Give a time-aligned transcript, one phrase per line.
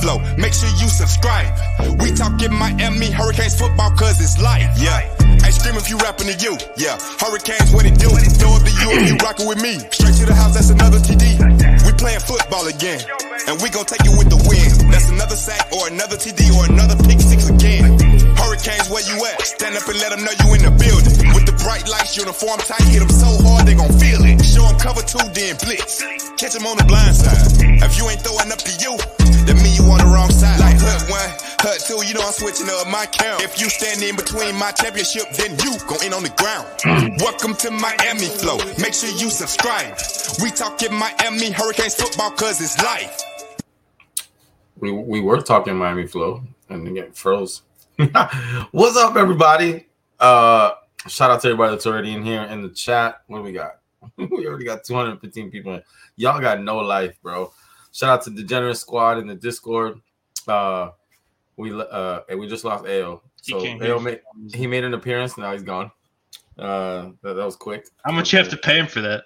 [0.00, 0.18] flow.
[0.36, 1.50] Make sure you subscribe.
[2.00, 4.70] We talking Miami Hurricanes football cause it's life.
[4.78, 5.00] Yeah.
[5.42, 6.56] Hey, scream if you rapping to you.
[6.76, 6.98] Yeah.
[7.20, 8.08] Hurricanes, what it do?
[8.38, 9.78] Throw up the U if you rockin' with me.
[9.90, 11.38] Straight to the house, that's another TD.
[11.86, 13.00] We playing football again.
[13.46, 14.90] And we gon' take you with the win.
[14.90, 17.96] That's another sack or another TD or another pick six again.
[18.36, 19.40] Hurricanes, where you at?
[19.42, 21.16] Stand up and let them know you in the building.
[21.32, 24.42] With the bright lights, uniform tight, hit them so hard they gon' feel it.
[24.44, 26.02] Show them cover two, then blitz.
[26.36, 27.40] Catch them on the blind side.
[27.80, 28.92] If you ain't throwing up to you,
[29.48, 30.60] that mean you on the wrong side.
[30.60, 31.32] Like hut one,
[31.64, 33.40] hut two, you know I'm switching up my count.
[33.40, 36.68] If you stand in between my championship, then you gon' in on the ground.
[37.24, 38.60] Welcome to Miami Flo.
[38.76, 39.96] Make sure you subscribe.
[40.42, 43.24] We talking Miami Hurricanes football cause it's life.
[44.76, 47.62] We, we were talking Miami Flo and then get froze.
[48.70, 49.86] What's up, everybody?
[50.20, 50.72] Uh,
[51.08, 53.22] shout out to everybody that's already in here in the chat.
[53.26, 53.80] What do we got?
[54.16, 55.74] we already got 215 people.
[55.74, 55.82] In.
[56.16, 57.50] Y'all got no life, bro.
[57.98, 60.00] Shout out to Degenerate Squad in the Discord.
[60.46, 60.90] Uh,
[61.56, 63.20] we uh, and we just lost Ao.
[63.42, 64.20] So Ao made,
[64.54, 65.36] he made an appearance.
[65.36, 65.90] Now he's gone.
[66.56, 67.88] Uh, that, that was quick.
[68.04, 69.24] How much you have to pay him for that?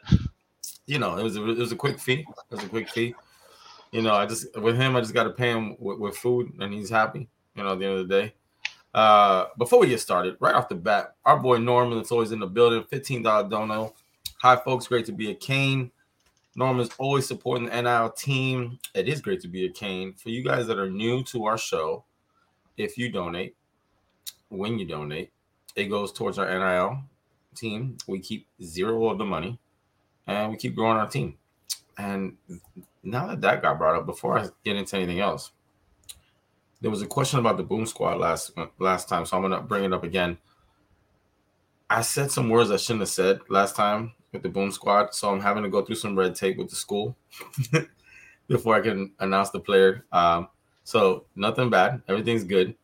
[0.87, 2.25] You know, it was a, it was a quick fee.
[2.27, 3.15] It was a quick fee.
[3.91, 6.50] You know, I just with him, I just got to pay him with, with food,
[6.59, 7.28] and he's happy.
[7.55, 8.34] You know, at the end of the day.
[8.95, 12.41] Uh, before we get started, right off the bat, our boy Norman that's always in
[12.41, 13.93] the building, $15 dono.
[14.41, 14.87] Hi, folks.
[14.87, 15.34] Great to be a
[16.55, 18.78] Norman's always supporting the NIL team.
[18.95, 20.14] It is great to be a Cane.
[20.14, 22.05] For you guys that are new to our show,
[22.77, 23.56] if you donate,
[24.48, 25.33] when you donate,
[25.77, 27.03] it goes towards our NIL
[27.55, 27.97] team.
[28.06, 29.59] We keep zero of the money
[30.27, 31.36] and we keep growing our team.
[31.97, 32.36] And
[33.03, 35.53] now that that got brought up, before I get into anything else,
[36.81, 39.84] there was a question about the boom squad last last time, so I'm gonna bring
[39.84, 40.37] it up again.
[41.89, 45.30] I said some words I shouldn't have said last time with the boom squad, so
[45.30, 47.16] I'm having to go through some red tape with the school
[48.48, 50.05] before I can announce the player.
[50.11, 50.48] Um,
[50.84, 52.75] so nothing bad, everything's good.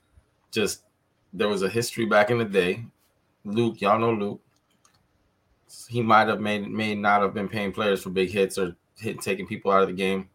[0.51, 0.83] Just
[1.33, 2.85] there was a history back in the day.
[3.45, 4.41] Luke, y'all know Luke.
[5.89, 9.21] He might have made may not have been paying players for big hits or hit,
[9.21, 10.29] taking people out of the game.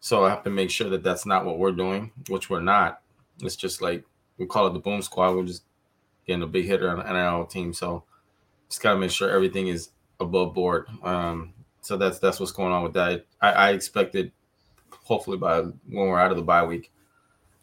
[0.00, 3.00] So I have to make sure that that's not what we're doing, which we're not.
[3.40, 4.04] It's just like
[4.36, 5.34] we call it the boom squad.
[5.34, 5.64] We're just
[6.26, 7.72] getting a big hitter on our team.
[7.72, 8.04] So
[8.68, 10.86] just gotta make sure everything is above board.
[11.02, 13.24] Um, so that's that's what's going on with that.
[13.40, 14.32] I, I expected
[15.04, 16.90] hopefully by when we're out of the bye week,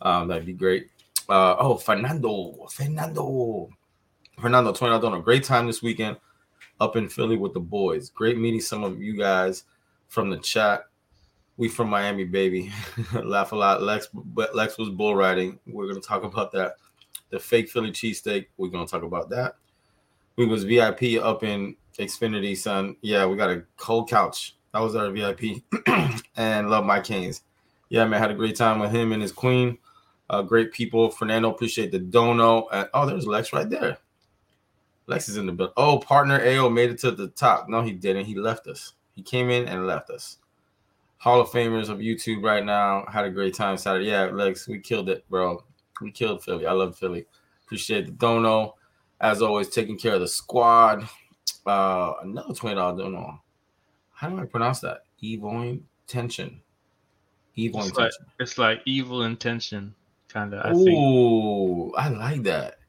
[0.01, 0.89] um, that'd be great.
[1.27, 3.69] Uh, oh, Fernando, Fernando,
[4.39, 6.17] Fernando, twenty out on a great time this weekend
[6.79, 8.09] up in Philly with the boys.
[8.09, 9.63] Great meeting some of you guys
[10.07, 10.85] from the chat.
[11.57, 12.71] We from Miami, baby.
[13.23, 13.81] Laugh a lot.
[13.81, 14.09] Lex,
[14.53, 15.59] Lex was bull riding.
[15.65, 16.75] We're gonna talk about that.
[17.29, 18.47] The fake Philly cheesesteak.
[18.57, 19.55] We're gonna talk about that.
[20.35, 22.95] We was VIP up in Xfinity, son.
[23.01, 24.55] Yeah, we got a cold couch.
[24.73, 25.63] That was our VIP.
[26.35, 27.43] and love my Canes.
[27.89, 29.77] Yeah, man, had a great time with him and his queen.
[30.29, 31.09] Uh, great people.
[31.09, 32.67] Fernando, appreciate the dono.
[32.71, 33.97] And, oh, there's Lex right there.
[35.07, 35.73] Lex is in the building.
[35.77, 37.69] Oh, partner AO made it to the top.
[37.69, 38.25] No, he didn't.
[38.25, 38.93] He left us.
[39.13, 40.37] He came in and left us.
[41.17, 43.05] Hall of Famers of YouTube right now.
[43.07, 44.07] Had a great time Saturday.
[44.07, 45.63] Yeah, Lex, we killed it, bro.
[46.01, 46.65] We killed Philly.
[46.65, 47.25] I love Philly.
[47.63, 48.75] Appreciate the dono.
[49.21, 51.07] As always, taking care of the squad.
[51.65, 53.41] Uh, another twenty dollar dono.
[54.11, 55.03] How do I pronounce that?
[55.19, 56.61] Evil intention.
[57.55, 58.25] Evil it's intention.
[58.25, 59.95] Like, it's like evil intention,
[60.27, 60.75] kind of.
[60.75, 62.79] Ooh, I like that.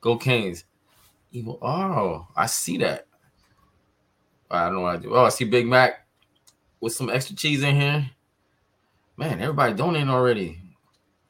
[0.00, 0.64] Go Canes.
[1.32, 1.58] Evil.
[1.62, 3.06] Oh, I see that.
[4.50, 5.14] I don't know what I do.
[5.14, 6.06] Oh, I see Big Mac
[6.80, 8.10] with some extra cheese in here.
[9.16, 10.60] Man, everybody donating already.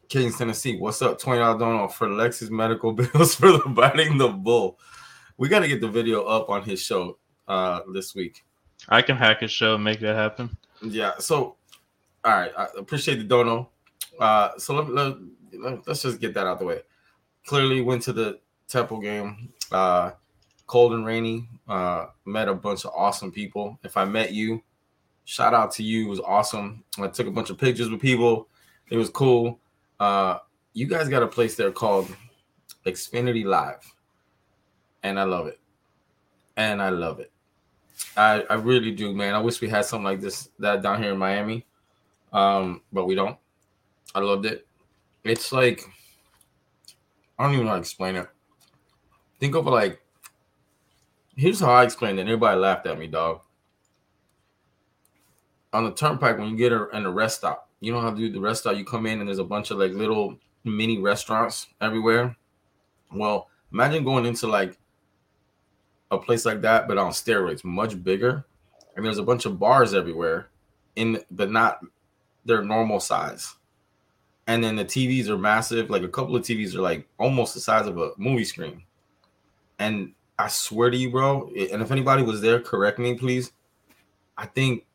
[0.09, 0.79] Kings, Tennessee.
[0.79, 1.21] What's up?
[1.21, 4.79] $20 donut for Lex's medical bills for the biting the bull.
[5.39, 8.45] We got to get the video up on his show uh this week.
[8.89, 10.57] I can hack his show and make that happen.
[10.83, 11.13] Yeah.
[11.19, 11.57] So,
[12.25, 12.53] all right.
[12.57, 13.71] I appreciate the dono.
[14.19, 15.17] Uh, so let, let,
[15.53, 16.81] let, us just get that out the way.
[17.47, 19.53] Clearly went to the Temple game.
[19.73, 20.13] Uh,
[20.67, 21.49] cold and rainy.
[21.67, 23.79] Uh, met a bunch of awesome people.
[23.83, 24.63] If I met you,
[25.25, 26.07] shout out to you.
[26.07, 26.85] It was awesome.
[26.99, 28.49] I took a bunch of pictures with people.
[28.91, 29.61] It was cool.
[29.99, 30.39] Uh,
[30.73, 32.15] you guys got a place there called
[32.87, 33.95] Xfinity Live,
[35.03, 35.59] and I love it.
[36.57, 37.31] And I love it.
[38.17, 39.35] I, I really do, man.
[39.35, 41.67] I wish we had something like this that down here in Miami,
[42.33, 43.37] um, but we don't.
[44.15, 44.67] I loved it.
[45.25, 45.83] It's like
[47.39, 48.29] I don't even know how to explain it.
[49.39, 50.01] Think of like
[51.37, 52.23] here's how I explained it.
[52.23, 53.41] Everybody laughed at me, dog.
[55.73, 58.31] On the turnpike, when you get in a rest stop, you know how to do
[58.31, 58.77] the rest stop.
[58.77, 62.37] You come in and there's a bunch of like little mini restaurants everywhere.
[63.13, 64.78] Well, imagine going into like
[66.11, 68.45] a place like that, but on steroids, much bigger.
[68.97, 70.49] And there's a bunch of bars everywhere,
[70.97, 71.81] in but not
[72.45, 73.55] their normal size.
[74.49, 75.91] and then the TVs are massive.
[75.91, 78.83] Like a couple of TVs are like almost the size of a movie screen.
[79.79, 83.53] And I swear to you, bro, and if anybody was there, correct me, please.
[84.37, 84.87] I think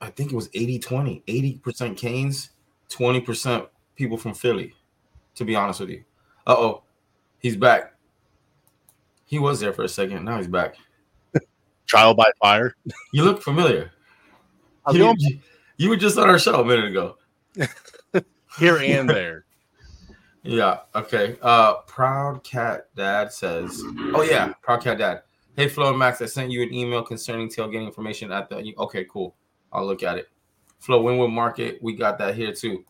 [0.00, 1.24] I think it was 80-20,
[1.60, 2.50] 80% Canes,
[2.90, 4.74] 20% people from Philly,
[5.34, 6.04] to be honest with you.
[6.46, 6.82] Uh-oh,
[7.40, 7.94] he's back.
[9.28, 10.24] He was there for a second.
[10.24, 10.76] Now he's back.
[11.86, 12.74] Trial by fire.
[13.12, 13.92] You look familiar.
[14.90, 15.14] You,
[15.76, 17.16] you were just on our show a minute ago.
[18.58, 19.44] Here and there.
[20.42, 20.78] Yeah.
[20.94, 21.36] Okay.
[21.42, 23.82] Uh, Proud Cat Dad says,
[24.14, 25.22] "Oh yeah, Proud Cat Dad.
[25.56, 28.74] Hey Flo and Max, I sent you an email concerning tailgating information at the.
[28.78, 29.36] Okay, cool.
[29.72, 30.28] I'll look at it.
[30.78, 32.84] Flo Wynwood Market, we got that here too.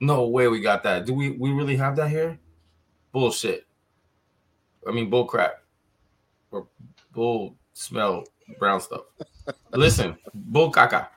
[0.00, 1.06] No way, we got that.
[1.06, 1.30] Do we?
[1.30, 2.38] We really have that here?
[3.12, 3.66] Bullshit.
[4.86, 5.59] I mean, bull crap.
[6.50, 6.66] Or
[7.12, 8.24] bull smell
[8.58, 9.02] brown stuff.
[9.72, 11.08] Listen, bull caca.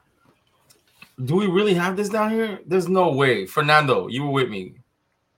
[1.23, 2.59] Do we really have this down here?
[2.65, 3.45] There's no way.
[3.45, 4.75] Fernando, you were with me.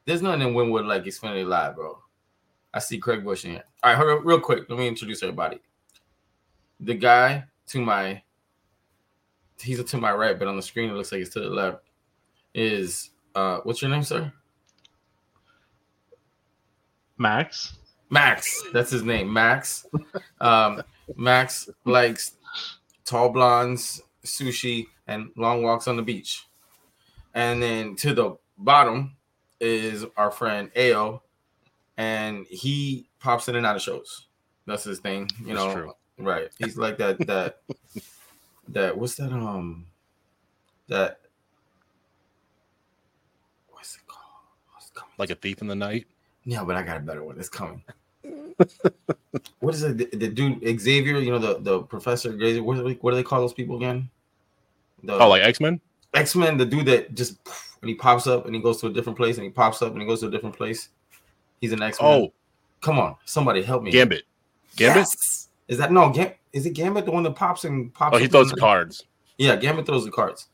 [0.05, 1.99] There's nothing in Wynwood like Xfinity Live, bro.
[2.73, 3.63] I see Craig Bush in here.
[3.83, 4.69] All right, real quick.
[4.69, 5.59] Let me introduce everybody.
[6.79, 8.21] The guy to my,
[9.59, 11.83] he's to my right, but on the screen it looks like he's to the left.
[12.53, 14.31] Is uh, what's your name, sir?
[17.17, 17.77] Max.
[18.15, 18.63] Max.
[18.71, 19.85] That's his name, Max.
[20.39, 20.81] Um,
[21.17, 22.37] Max likes
[23.03, 26.45] tall blondes, sushi, and long walks on the beach.
[27.33, 29.17] And then to the bottom
[29.59, 31.21] is our friend Ao,
[31.97, 34.27] and he pops in and out of shows.
[34.65, 35.73] That's his thing, you know.
[35.73, 35.93] True.
[36.17, 36.47] Right.
[36.57, 37.59] He's like that that
[38.69, 39.85] that what's that um
[40.87, 41.19] that
[43.67, 44.23] what's it called?
[44.73, 46.07] What's it like a thief in the night?
[46.45, 47.37] Yeah, but I got a better one.
[47.37, 47.83] It's coming.
[49.59, 49.97] What is it?
[49.97, 52.63] The, the, dude Xavier, you know the the professor Xavier.
[52.63, 54.09] What, what do they call those people again?
[55.03, 55.79] The, oh, like X Men.
[56.13, 57.37] X Men, the dude that just
[57.81, 59.91] and he pops up and he goes to a different place and he pops up
[59.91, 60.89] and he goes to a different place.
[61.61, 62.11] He's an X Men.
[62.11, 62.33] Oh,
[62.81, 63.91] come on, somebody help me.
[63.91, 64.23] Gambit.
[64.75, 64.97] Gambit.
[64.97, 65.49] Yes.
[65.67, 66.09] Is that no?
[66.09, 68.15] Gam- is it Gambit the one that pops and pops?
[68.15, 69.03] Oh, he throws the cards.
[69.37, 70.47] Yeah, Gambit throws the cards.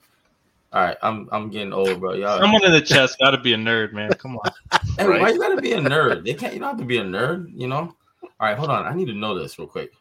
[0.74, 2.14] All right, I'm I'm getting old, bro.
[2.14, 2.40] Y'all.
[2.40, 4.10] Someone in the chest got to be a nerd, man.
[4.18, 4.52] Come on.
[4.98, 5.22] hey, right?
[5.22, 6.24] why you got to be a nerd?
[6.24, 6.54] They can't.
[6.54, 7.52] You don't have to be a nerd.
[7.54, 7.94] You know.
[8.24, 8.86] All right, hold on.
[8.86, 9.92] I need to know this real quick.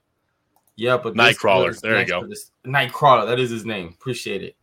[0.77, 1.79] Yeah, but Nightcrawler.
[1.81, 2.23] There you go.
[2.65, 3.27] Nightcrawler.
[3.27, 3.89] That is his name.
[3.89, 4.57] Appreciate it.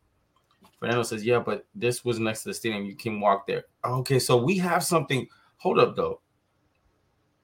[0.80, 2.86] Fernando says, "Yeah, but this was next to the stadium.
[2.86, 5.28] You can walk there." Okay, so we have something.
[5.58, 6.22] Hold up, though.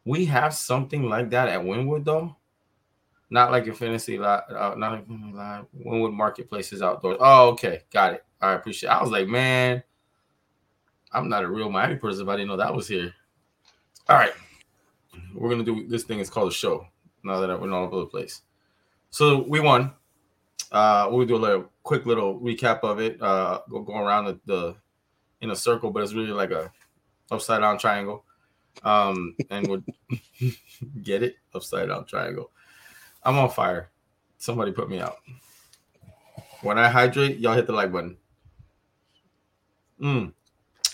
[0.06, 2.38] We have something like that at Wynwood, though.
[3.30, 5.66] Not like your fantasy live, uh, not like live.
[5.76, 7.18] Wynwood Marketplace is outdoors.
[7.20, 8.26] Oh, okay, got it.
[8.44, 8.90] I appreciate.
[8.90, 9.82] I was like, man,
[11.12, 13.14] I'm not a real Miami person if I didn't know that was here.
[14.10, 14.34] All right,
[15.34, 16.20] we're gonna do this thing.
[16.20, 16.86] It's called a show.
[17.24, 18.42] Now that we're all over the place,
[19.10, 19.94] so we won.
[20.74, 23.22] Uh, we'll do a little quick little recap of it.
[23.22, 24.76] Uh, go go around the, the
[25.40, 26.70] in a circle, but it's really like a
[27.32, 28.26] upside down triangle.
[28.84, 29.84] Um, and we'll
[31.04, 32.52] get it upside down triangle.
[33.24, 33.90] I'm on fire.
[34.38, 35.18] Somebody put me out.
[36.62, 38.18] When I hydrate, y'all hit the like button.
[40.02, 40.34] Mm.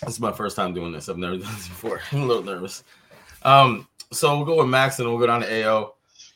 [0.02, 1.08] This is my first time doing this.
[1.08, 2.00] I've never done this before.
[2.12, 2.84] I'm a little nervous.
[3.42, 5.94] Um, so we'll go with Max and we'll go down to AO.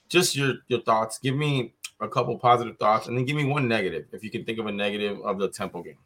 [0.08, 1.19] Just your your thoughts.
[1.19, 4.44] Give me a couple positive thoughts and then give me one negative if you can
[4.44, 5.98] think of a negative of the Temple game.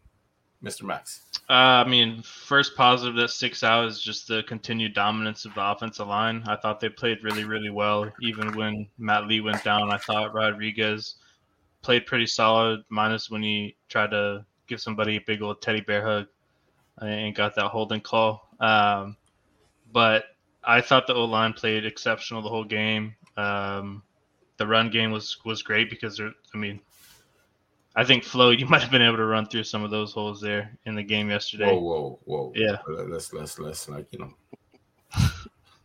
[0.62, 0.82] Mr.
[0.82, 1.22] Max.
[1.48, 5.64] Uh, I mean, first positive that sticks out is just the continued dominance of the
[5.64, 6.42] offensive line.
[6.48, 8.10] I thought they played really, really well.
[8.20, 11.16] Even when Matt Lee went down, I thought Rodriguez
[11.80, 16.04] played pretty solid, minus when he tried to give somebody a big old teddy bear
[16.04, 16.26] hug
[17.00, 18.48] and got that holding call.
[18.60, 19.16] Um,
[19.92, 20.24] but
[20.64, 23.14] I thought the O line played exceptional the whole game.
[23.36, 24.02] Um,
[24.56, 26.80] the run game was was great because there, I mean,
[27.96, 30.40] I think Flo, you might have been able to run through some of those holes
[30.40, 31.66] there in the game yesterday.
[31.66, 32.52] Whoa, whoa, whoa!
[32.54, 34.34] Yeah, let's let's let's like you know.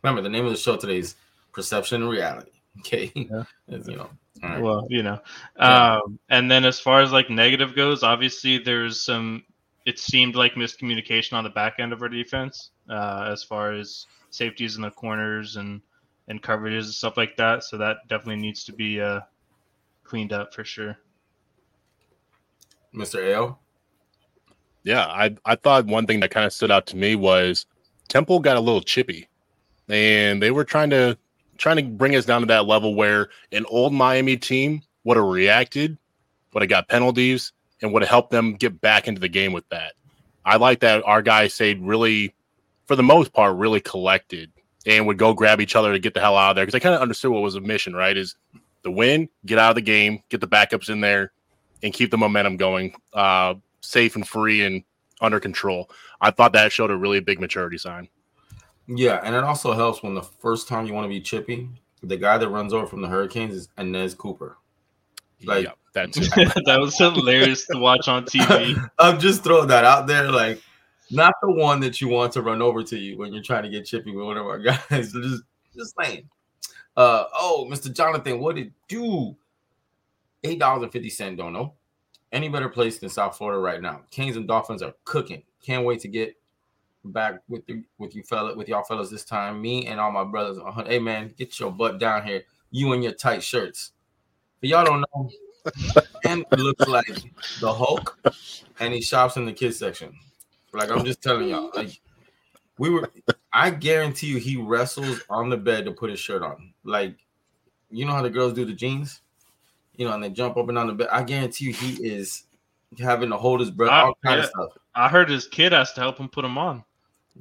[0.02, 1.14] Remember, the name of the show today is
[1.52, 2.50] Perception and Reality.
[2.80, 3.44] Okay, yeah.
[3.68, 4.10] you know.
[4.42, 4.60] Right.
[4.60, 5.20] Well, you know,
[5.58, 9.44] um, and then as far as like negative goes, obviously there's some
[9.86, 14.06] it seemed like miscommunication on the back end of our defense uh, as far as
[14.30, 15.80] safeties in the corners and
[16.28, 17.64] and coverages and stuff like that.
[17.64, 19.20] So that definitely needs to be uh,
[20.04, 20.96] cleaned up for sure.
[22.94, 23.34] Mr.
[23.34, 23.58] Ao.
[24.84, 27.66] Yeah, I I thought one thing that kind of stood out to me was
[28.08, 29.28] Temple got a little chippy,
[29.88, 31.18] and they were trying to
[31.56, 35.26] trying to bring us down to that level where an old Miami team would have
[35.26, 35.96] reacted,
[36.52, 37.52] would have got penalties,
[37.84, 39.92] and would have helped them get back into the game with that.
[40.44, 42.34] I like that our guys stayed really,
[42.86, 44.50] for the most part, really collected
[44.86, 46.82] and would go grab each other to get the hell out of there because I
[46.82, 48.16] kind of understood what was the mission, right?
[48.16, 48.36] Is
[48.82, 51.32] the win, get out of the game, get the backups in there,
[51.82, 54.82] and keep the momentum going, uh, safe and free, and
[55.20, 55.90] under control.
[56.20, 58.08] I thought that showed a really big maturity sign.
[58.86, 61.68] Yeah, and it also helps when the first time you want to be chippy,
[62.02, 64.56] the guy that runs over from the Hurricanes is Anez Cooper.
[65.42, 68.90] Like yeah, that's that was hilarious to watch on TV.
[68.98, 70.62] I'm just throwing that out there, like
[71.10, 73.68] not the one that you want to run over to you when you're trying to
[73.68, 74.58] get chippy with one of our
[74.90, 75.12] guys.
[75.12, 75.42] just
[75.74, 76.28] just saying.
[76.96, 77.92] Uh oh, Mr.
[77.92, 79.36] Jonathan, what did do?
[80.42, 81.38] Eight dollars and fifty cent.
[81.38, 81.74] Don't know
[82.34, 84.02] any better place than South Florida right now.
[84.10, 85.42] Kings and Dolphins are cooking.
[85.62, 86.36] Can't wait to get
[87.04, 89.62] back with the, with you fella with y'all fellas this time.
[89.62, 90.58] Me and all my brothers.
[90.86, 92.42] Hey man, get your butt down here.
[92.70, 93.92] You and your tight shirts.
[94.64, 95.30] But y'all don't know.
[96.24, 97.06] and looks like
[97.60, 98.18] the Hulk,
[98.80, 100.14] and he shops in the kids section.
[100.72, 102.00] Like I'm just telling y'all, like
[102.78, 103.10] we were.
[103.52, 106.72] I guarantee you, he wrestles on the bed to put his shirt on.
[106.82, 107.14] Like
[107.90, 109.20] you know how the girls do the jeans,
[109.96, 111.08] you know, and they jump up and down the bed.
[111.12, 112.44] I guarantee you, he is
[112.98, 114.44] having to hold his breath, I- all kind yeah.
[114.44, 114.70] of stuff.
[114.94, 116.84] I heard his kid has to help him put him on.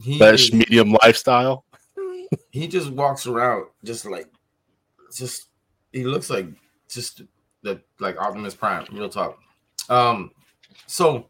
[0.03, 1.63] He Best is- medium lifestyle.
[2.51, 4.27] he just walks around just like
[5.15, 5.47] just
[5.93, 6.47] he looks like
[6.93, 7.21] just
[7.61, 9.39] the like Optimus Prime, real talk.
[9.89, 10.31] Um
[10.87, 11.27] so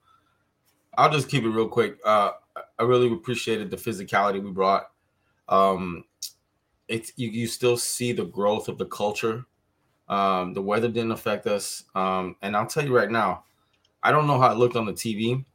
[0.97, 1.97] I'll just keep it real quick.
[2.03, 2.31] Uh
[2.79, 4.91] I really appreciated the physicality we brought.
[5.47, 6.05] Um
[6.87, 9.45] it's you, you still see the growth of the culture.
[10.07, 11.83] Um the weather didn't affect us.
[11.95, 13.45] Um and I'll tell you right now,
[14.01, 15.45] I don't know how it looked on the TV,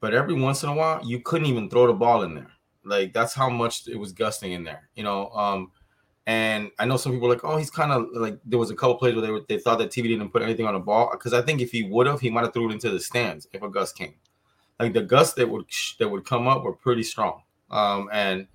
[0.00, 2.50] but every once in a while you couldn't even throw the ball in there.
[2.84, 5.28] Like that's how much it was gusting in there, you know.
[5.30, 5.72] Um,
[6.26, 8.74] and I know some people are like, oh, he's kind of like there was a
[8.74, 11.10] couple plays where they were, they thought that TV didn't put anything on the ball
[11.12, 13.46] because I think if he would have, he might have threw it into the stands
[13.52, 14.14] if a gust came.
[14.80, 15.66] Like the gusts that would
[15.98, 17.42] that would come up were pretty strong.
[17.70, 18.46] Um, and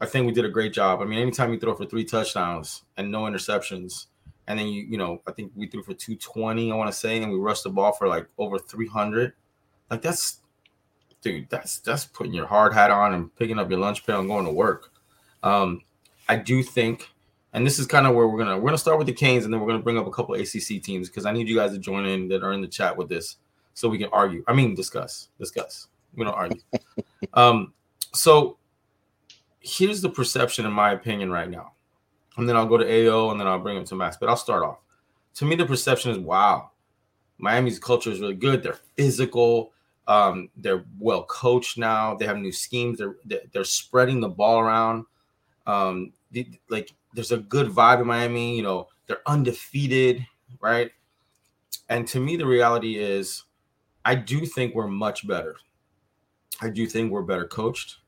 [0.00, 1.00] I think we did a great job.
[1.00, 4.06] I mean, anytime you throw for three touchdowns and no interceptions,
[4.46, 6.96] and then you you know I think we threw for two twenty, I want to
[6.96, 9.32] say, and we rushed the ball for like over three hundred.
[9.90, 10.40] Like that's
[11.22, 14.28] dude, that's that's putting your hard hat on and picking up your lunch pail and
[14.28, 14.92] going to work.
[15.42, 15.82] Um,
[16.32, 17.10] I do think,
[17.52, 19.52] and this is kind of where we're gonna we're gonna start with the Canes, and
[19.52, 21.78] then we're gonna bring up a couple ACC teams because I need you guys to
[21.78, 23.36] join in that are in the chat with this,
[23.74, 24.42] so we can argue.
[24.48, 25.88] I mean, discuss, discuss.
[26.16, 26.62] We don't argue.
[27.34, 27.74] um,
[28.14, 28.56] so
[29.60, 31.72] here's the perception, in my opinion, right now,
[32.38, 34.16] and then I'll go to AO, and then I'll bring it to Max.
[34.16, 34.78] But I'll start off.
[35.34, 36.70] To me, the perception is wow,
[37.36, 38.62] Miami's culture is really good.
[38.62, 39.72] They're physical.
[40.08, 42.14] Um, they're well coached now.
[42.14, 42.98] They have new schemes.
[42.98, 43.16] They're
[43.52, 45.04] they're, spreading the ball around.
[45.66, 46.12] Um,
[46.68, 48.56] like there's a good vibe in Miami.
[48.56, 50.26] You know, they're undefeated,
[50.60, 50.90] right?
[51.88, 53.44] And to me, the reality is,
[54.04, 55.56] I do think we're much better.
[56.60, 57.98] I do think we're better coached.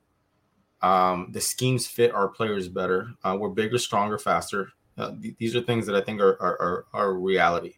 [0.82, 3.10] Um, the schemes fit our players better.
[3.22, 4.70] Uh, we're bigger, stronger, faster.
[4.98, 7.76] Uh, th- these are things that I think are are, are, are reality.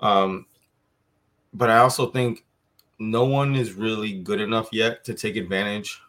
[0.00, 0.46] Um,
[1.54, 2.44] but I also think
[2.98, 6.00] no one is really good enough yet to take advantage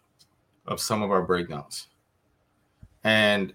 [0.66, 1.88] of some of our breakdowns.
[3.04, 3.54] And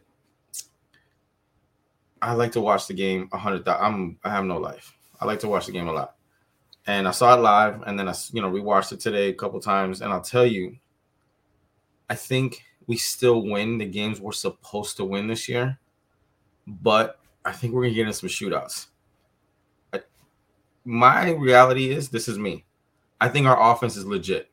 [2.20, 3.66] I like to watch the game a hundred.
[3.68, 4.94] I'm I have no life.
[5.20, 6.16] I like to watch the game a lot,
[6.86, 9.60] and I saw it live, and then I you know rewatched it today a couple
[9.60, 10.76] times, and I'll tell you,
[12.08, 15.78] I think we still win the games we're supposed to win this year,
[16.66, 18.88] but I think we're gonna get in some shootouts.
[19.92, 20.02] I-
[20.84, 22.64] My reality is this is me.
[23.20, 24.50] I think our offense is legit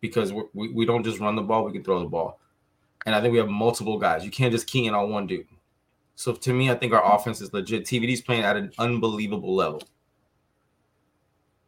[0.00, 2.40] because we we don't just run the ball; we can throw the ball,
[3.08, 4.22] and I think we have multiple guys.
[4.22, 5.46] You can't just key in on one dude.
[6.14, 7.86] So to me, I think our offense is legit.
[7.86, 9.82] TVD's playing at an unbelievable level,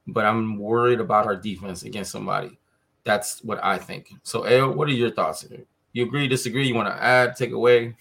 [0.07, 2.59] but I'm worried about our defense against somebody.
[3.05, 4.13] That's what I think.
[4.23, 5.47] So, Ayo, what are your thoughts?
[5.95, 6.69] You agree, disagree?
[6.69, 7.97] You want to add, take away,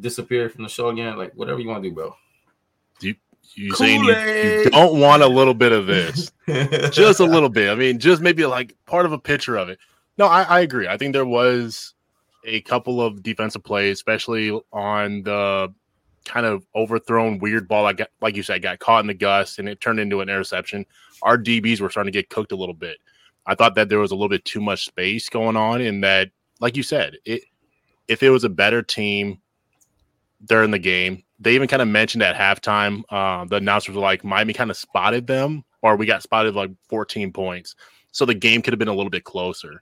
[0.00, 1.16] disappear from the show again?
[1.16, 2.16] Like whatever you want to do, bro.
[3.54, 6.32] You saying you, you don't want a little bit of this,
[6.90, 7.70] just a little bit.
[7.70, 9.78] I mean, just maybe like part of a picture of it.
[10.18, 10.86] No, I, I agree.
[10.86, 11.94] I think there was
[12.44, 15.72] a couple of defensive plays, especially on the
[16.24, 17.86] kind of overthrown weird ball.
[17.86, 20.28] I got, like you said, got caught in the gust and it turned into an
[20.28, 20.84] interception.
[21.22, 22.98] Our DBs were starting to get cooked a little bit.
[23.46, 26.30] I thought that there was a little bit too much space going on, in that,
[26.60, 27.42] like you said, it
[28.06, 29.40] if it was a better team
[30.44, 34.24] during the game, they even kind of mentioned at halftime, uh, the announcers were like,
[34.24, 37.76] Miami kind of spotted them, or we got spotted like 14 points.
[38.10, 39.80] So the game could have been a little bit closer.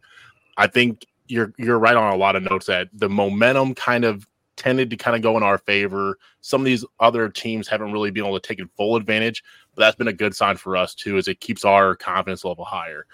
[0.59, 4.27] I think you're you're right on a lot of notes that the momentum kind of
[4.57, 6.19] tended to kind of go in our favor.
[6.41, 9.45] Some of these other teams haven't really been able to take it full advantage,
[9.75, 12.65] but that's been a good sign for us too, as it keeps our confidence level
[12.65, 13.07] higher.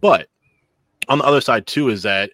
[0.00, 0.28] But
[1.08, 2.30] on the other side too, is that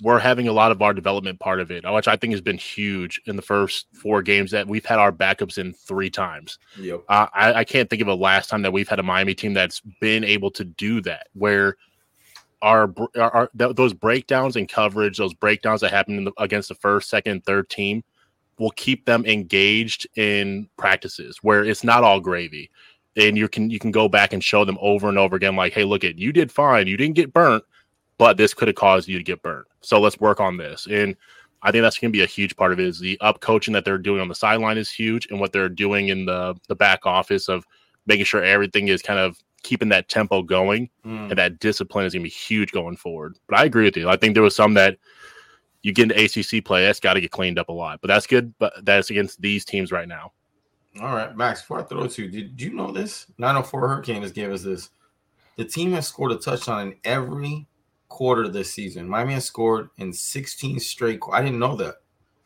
[0.00, 2.56] we're having a lot of our development part of it, which I think has been
[2.56, 6.58] huge in the first four games that we've had our backups in three times.
[6.78, 7.02] Yep.
[7.08, 9.54] Uh, I, I can't think of a last time that we've had a Miami team
[9.54, 11.76] that's been able to do that, where
[12.62, 17.08] our, our, th- those breakdowns and coverage, those breakdowns that happen the, against the first,
[17.08, 18.02] second, third team,
[18.58, 22.70] will keep them engaged in practices where it's not all gravy,
[23.16, 25.72] and you can you can go back and show them over and over again, like,
[25.72, 27.62] hey, look at you did fine, you didn't get burnt,
[28.18, 29.66] but this could have caused you to get burnt.
[29.80, 30.88] So let's work on this.
[30.90, 31.14] And
[31.62, 32.86] I think that's going to be a huge part of it.
[32.86, 35.68] Is the up coaching that they're doing on the sideline is huge, and what they're
[35.68, 37.64] doing in the the back office of
[38.06, 41.30] making sure everything is kind of keeping that tempo going Mm.
[41.30, 43.36] and that discipline is going to be huge going forward.
[43.48, 44.08] But I agree with you.
[44.08, 44.98] I think there was some that
[45.82, 48.00] you get into ACC play, that's got to get cleaned up a lot.
[48.00, 48.52] But that's good.
[48.58, 50.32] But that's against these teams right now.
[51.00, 51.60] All right, Max.
[51.60, 53.26] Before I throw it to you, did you know this?
[53.38, 54.90] 904 Hurricane just gave us this.
[55.56, 57.66] The team has scored a touchdown in every
[58.08, 59.08] quarter this season.
[59.08, 61.20] Miami has scored in 16 straight.
[61.20, 61.96] qu- I didn't know that.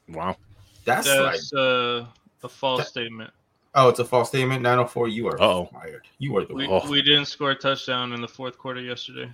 [0.09, 0.37] Wow.
[0.85, 2.05] That's, like uh,
[2.43, 3.31] a false That- statement.
[3.75, 4.63] Oh, it's a false statement.
[4.63, 5.67] 904, you are Uh-oh.
[5.73, 6.07] fired.
[6.19, 6.89] You are the We, Oh.
[6.91, 9.31] we didn't score a touchdown in the fourth quarter yesterday.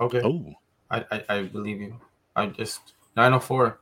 [0.00, 0.20] okay.
[0.24, 0.54] Oh,
[0.90, 1.98] I, I I believe you.
[2.36, 3.78] I just 904.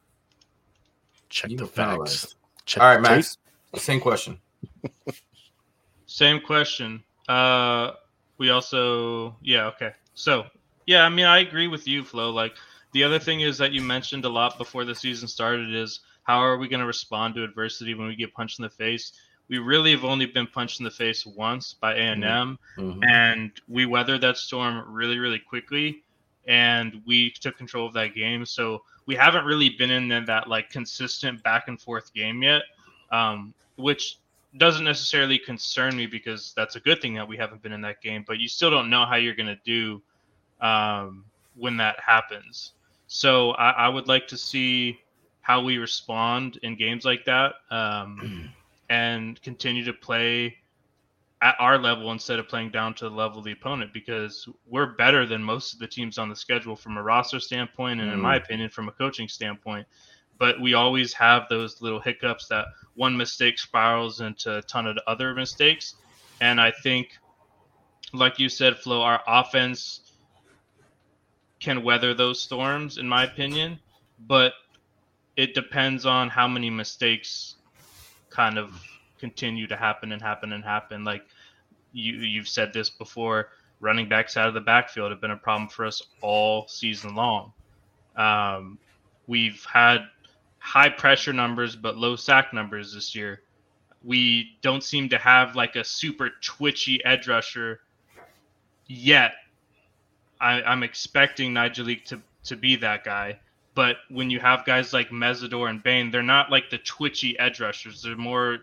[1.28, 2.34] check You the facts.
[2.66, 3.16] Check All right, the tape.
[3.16, 3.38] Max.
[3.76, 4.38] Same question.
[6.06, 7.02] Same question.
[7.28, 7.92] Uh,
[8.38, 9.92] we also, yeah, okay.
[10.14, 10.46] So,
[10.86, 12.30] yeah, I mean, I agree with you, Flo.
[12.30, 12.54] Like,
[12.92, 16.00] the other thing is that you mentioned a lot before the season started is
[16.30, 19.12] how are we going to respond to adversity when we get punched in the face?
[19.48, 23.04] We really have only been punched in the face once by A&M, Mhm.
[23.04, 26.04] and we weathered that storm really, really quickly,
[26.46, 28.46] and we took control of that game.
[28.46, 32.62] So we haven't really been in that, that like consistent back and forth game yet,
[33.10, 34.18] um, which
[34.56, 38.00] doesn't necessarily concern me because that's a good thing that we haven't been in that
[38.02, 38.24] game.
[38.24, 40.00] But you still don't know how you're going to do
[40.60, 41.24] um,
[41.56, 42.74] when that happens.
[43.08, 45.00] So I, I would like to see
[45.50, 48.52] how we respond in games like that um,
[48.88, 50.56] and continue to play
[51.42, 54.94] at our level instead of playing down to the level of the opponent because we're
[54.94, 58.20] better than most of the teams on the schedule from a roster standpoint and in
[58.20, 59.84] my opinion from a coaching standpoint.
[60.38, 64.98] But we always have those little hiccups that one mistake spirals into a ton of
[65.08, 65.96] other mistakes.
[66.40, 67.18] And i think
[68.12, 70.12] like you said flo our offense
[71.58, 73.80] can weather those storms in my opinion.
[74.28, 74.52] But
[75.40, 77.54] it depends on how many mistakes
[78.28, 78.78] kind of
[79.18, 81.02] continue to happen and happen and happen.
[81.02, 81.22] Like
[81.92, 83.48] you you've said this before,
[83.80, 87.54] running backs out of the backfield have been a problem for us all season long.
[88.16, 88.78] Um,
[89.26, 90.00] we've had
[90.58, 93.40] high pressure numbers but low sack numbers this year.
[94.04, 97.80] We don't seem to have like a super twitchy edge rusher
[98.86, 99.32] yet.
[100.38, 103.38] I, I'm expecting Nyjalik to to be that guy.
[103.74, 107.60] But when you have guys like Mesidor and Bain, they're not like the twitchy edge
[107.60, 108.02] rushers.
[108.02, 108.58] They're more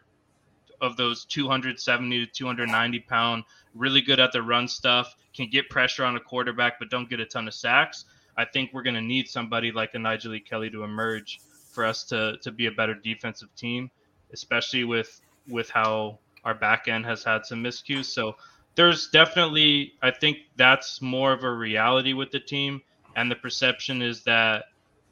[0.82, 3.43] of those 270 to 290 pound,
[3.74, 7.20] really good at the run stuff, can get pressure on a quarterback, but don't get
[7.20, 8.06] a ton of sacks.
[8.36, 11.39] I think we're going to need somebody like a Nyjalik Kelly to emerge
[11.72, 13.89] for us to to be a better defensive team,
[14.34, 18.06] especially with with how our back end has had some miscues.
[18.06, 18.36] So
[18.76, 22.82] there's definitely, I think that's more of a reality with the team,
[23.15, 24.65] and the perception is that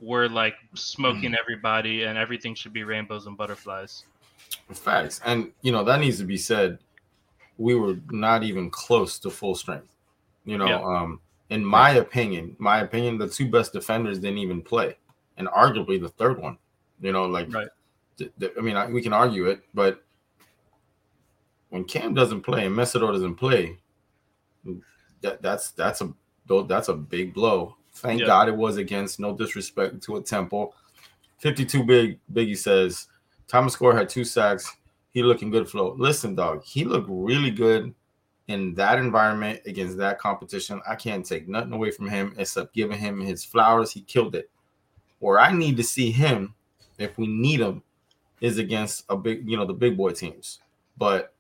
[0.06, 4.06] we're like smoking everybody and everything should be rainbows and butterflies.
[4.72, 5.20] Facts.
[5.26, 6.78] And you know, that needs to be said.
[7.58, 9.88] We were not even close to full strength.
[10.46, 10.84] You know, Yeah.
[10.84, 14.98] um, in my opinion, my opinion, the two best defenders didn't even play.
[15.38, 16.58] And arguably the third one.
[17.02, 17.68] You know, like Right.
[18.18, 20.04] th- th- I mean, I, we can argue it, but
[21.70, 23.80] when Cam doesn't play and Mesidor doesn't play,
[25.22, 26.14] that that's that's a
[26.68, 27.76] that's a big blow.
[28.06, 28.28] Thank Yeah.
[28.28, 30.74] God it was against no disrespect to a temple.
[31.40, 33.08] 52 big Biggie says
[33.48, 34.76] Thomas Gore had two sacks.
[35.12, 35.96] He looking good Flo.
[35.98, 37.94] Listen, dog, he looked really good
[38.48, 40.82] in that environment against that competition.
[40.88, 43.92] I can't take nothing away from him except giving him his flowers.
[43.92, 44.50] He killed it.
[45.20, 46.54] Where I need to see him,
[46.98, 47.82] if we need him,
[48.42, 50.60] is against a big, you know, the big boy teams.
[50.98, 51.34] But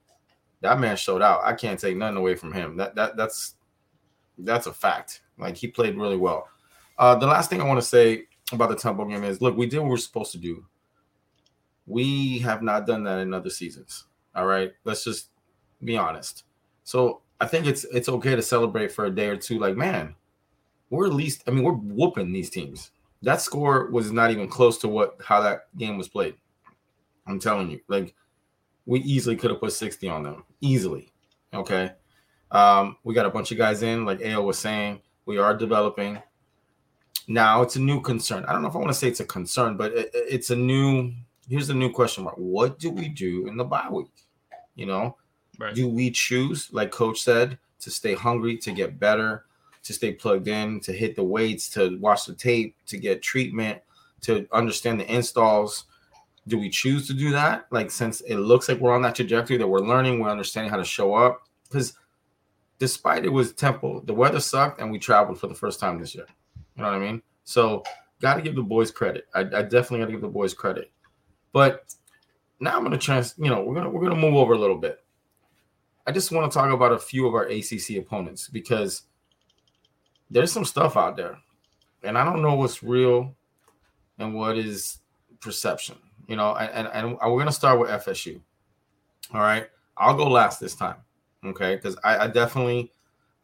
[0.61, 1.41] that man showed out.
[1.43, 2.77] I can't take nothing away from him.
[2.77, 3.55] That that that's
[4.37, 5.21] that's a fact.
[5.37, 6.47] Like he played really well.
[6.97, 9.65] Uh, the last thing I want to say about the Temple game is, look, we
[9.65, 10.65] did what we're supposed to do.
[11.87, 14.05] We have not done that in other seasons.
[14.35, 15.29] All right, let's just
[15.83, 16.43] be honest.
[16.83, 19.59] So I think it's it's okay to celebrate for a day or two.
[19.59, 20.15] Like, man,
[20.89, 21.43] we're at least.
[21.47, 22.91] I mean, we're whooping these teams.
[23.21, 26.35] That score was not even close to what how that game was played.
[27.27, 28.13] I'm telling you, like,
[28.85, 30.43] we easily could have put 60 on them.
[30.61, 31.11] Easily.
[31.53, 31.91] Okay.
[32.51, 35.01] Um, we got a bunch of guys in, like AO was saying.
[35.25, 36.21] We are developing.
[37.27, 38.45] Now it's a new concern.
[38.45, 40.55] I don't know if I want to say it's a concern, but it, it's a
[40.55, 41.11] new.
[41.49, 44.11] Here's the new question mark: What do we do in the bye week?
[44.75, 45.17] You know,
[45.59, 45.73] right.
[45.73, 49.45] do we choose, like Coach said, to stay hungry, to get better,
[49.83, 53.81] to stay plugged in, to hit the weights, to watch the tape, to get treatment,
[54.21, 55.85] to understand the installs?
[56.47, 57.65] Do we choose to do that?
[57.71, 60.77] Like, since it looks like we're on that trajectory that we're learning, we're understanding how
[60.77, 61.47] to show up.
[61.63, 61.93] Because
[62.77, 66.13] despite it was Temple, the weather sucked and we traveled for the first time this
[66.13, 66.27] year.
[66.75, 67.21] You know what I mean?
[67.43, 67.83] So
[68.21, 69.27] got to give the boys credit.
[69.33, 70.91] I, I definitely got to give the boys credit.
[71.53, 71.85] But
[72.59, 73.35] now I'm gonna trans.
[73.37, 75.03] You know, we're gonna we're gonna move over a little bit.
[76.07, 79.03] I just want to talk about a few of our ACC opponents because
[80.29, 81.37] there's some stuff out there,
[82.03, 83.35] and I don't know what's real
[84.19, 84.99] and what is
[85.39, 85.95] perception.
[86.27, 88.41] You know, and and, and we're gonna start with FSU.
[89.33, 90.97] All right, I'll go last this time.
[91.45, 92.91] Okay, because I, I definitely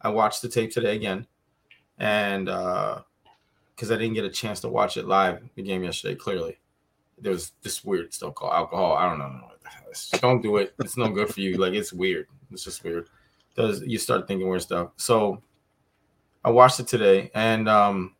[0.00, 1.26] I watched the tape today again,
[1.98, 3.02] and uh
[3.82, 6.14] because I didn't get a chance to watch it live the game yesterday.
[6.14, 6.56] Clearly,
[7.18, 8.92] there was this weird stuff called alcohol.
[8.92, 9.40] I don't know.
[10.20, 10.72] Don't do it.
[10.78, 11.56] It's no good for you.
[11.56, 12.28] Like it's weird.
[12.52, 13.08] It's just weird.
[13.56, 14.90] Does you start thinking weird stuff?
[14.98, 15.42] So
[16.44, 18.14] I watched it today, and um,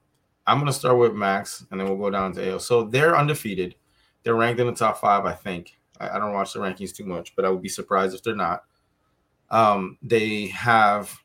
[0.48, 2.58] I'm gonna start with Max, and then we'll go down to AO.
[2.58, 3.76] So they're undefeated.
[4.24, 5.78] They're ranked in the top five, I think.
[6.00, 8.34] I, I don't watch the rankings too much, but I would be surprised if they're
[8.34, 8.64] not.
[9.48, 11.16] Um, they have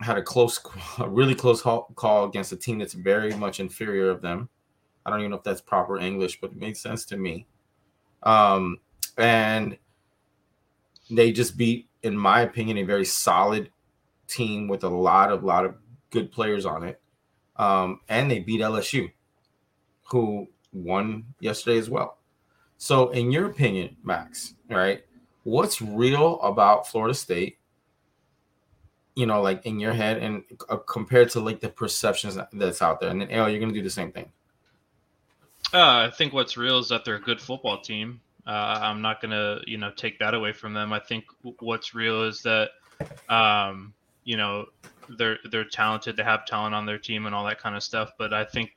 [0.00, 0.60] had a close,
[0.98, 4.48] a really close call against a team that's very much inferior of them.
[5.04, 7.46] I don't even know if that's proper English, but it made sense to me.
[8.22, 8.78] Um,
[9.16, 9.78] and
[11.10, 13.70] they just beat, in my opinion, a very solid
[14.26, 15.74] team with a lot of lot of
[16.10, 17.00] good players on it.
[17.56, 19.10] Um, and they beat LSU,
[20.04, 22.18] who won yesterday as well.
[22.78, 25.04] So, in your opinion, Max, right?
[25.42, 27.58] What's real about Florida State?
[29.20, 33.00] You know, like in your head and uh, compared to like the perceptions that's out
[33.00, 33.10] there.
[33.10, 34.32] And then, Al, you're going to do the same thing.
[35.74, 38.18] Uh, I think what's real is that they're a good football team.
[38.46, 40.94] Uh, I'm not going to, you know, take that away from them.
[40.94, 41.26] I think
[41.58, 42.70] what's real is that,
[43.28, 43.92] um,
[44.24, 44.64] you know,
[45.18, 46.16] they're they're talented.
[46.16, 48.12] They have talent on their team and all that kind of stuff.
[48.16, 48.74] But I think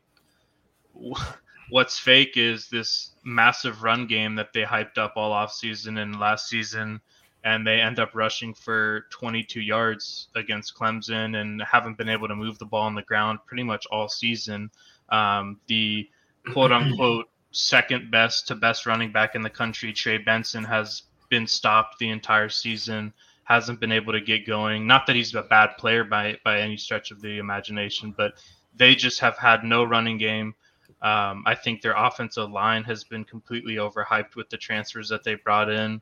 [1.70, 6.20] what's fake is this massive run game that they hyped up all off season and
[6.20, 7.00] last season
[7.44, 12.36] and they end up rushing for 22 yards against Clemson and haven't been able to
[12.36, 14.72] move the ball on the ground pretty much all season.
[15.10, 16.10] Um, the
[16.54, 21.46] quote unquote second best to best running back in the country, Trey Benson, has been
[21.46, 23.14] stopped the entire season.
[23.44, 24.88] Hasn't been able to get going.
[24.88, 28.36] Not that he's a bad player by by any stretch of the imagination, but
[28.74, 30.56] they just have had no running game.
[31.02, 35.36] Um, I think their offensive line has been completely overhyped with the transfers that they
[35.36, 36.02] brought in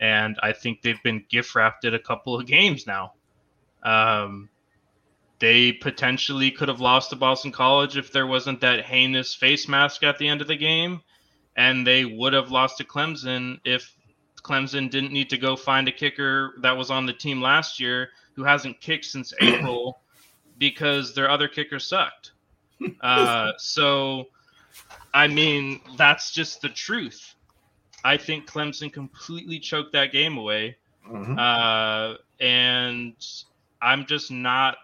[0.00, 3.12] and I think they've been gift wrapped at a couple of games now.
[3.82, 4.48] Um,
[5.38, 10.02] they potentially could have lost to Boston College if there wasn't that heinous face mask
[10.02, 11.00] at the end of the game,
[11.56, 13.94] and they would have lost to Clemson if
[14.42, 18.10] Clemson didn't need to go find a kicker that was on the team last year
[18.34, 20.00] who hasn't kicked since April
[20.58, 22.32] because their other kicker sucked.
[23.02, 24.28] Uh, so,
[25.12, 27.34] I mean, that's just the truth.
[28.04, 30.76] I think Clemson completely choked that game away.
[31.08, 31.38] Mm-hmm.
[31.38, 33.14] Uh, and
[33.82, 34.76] I'm just not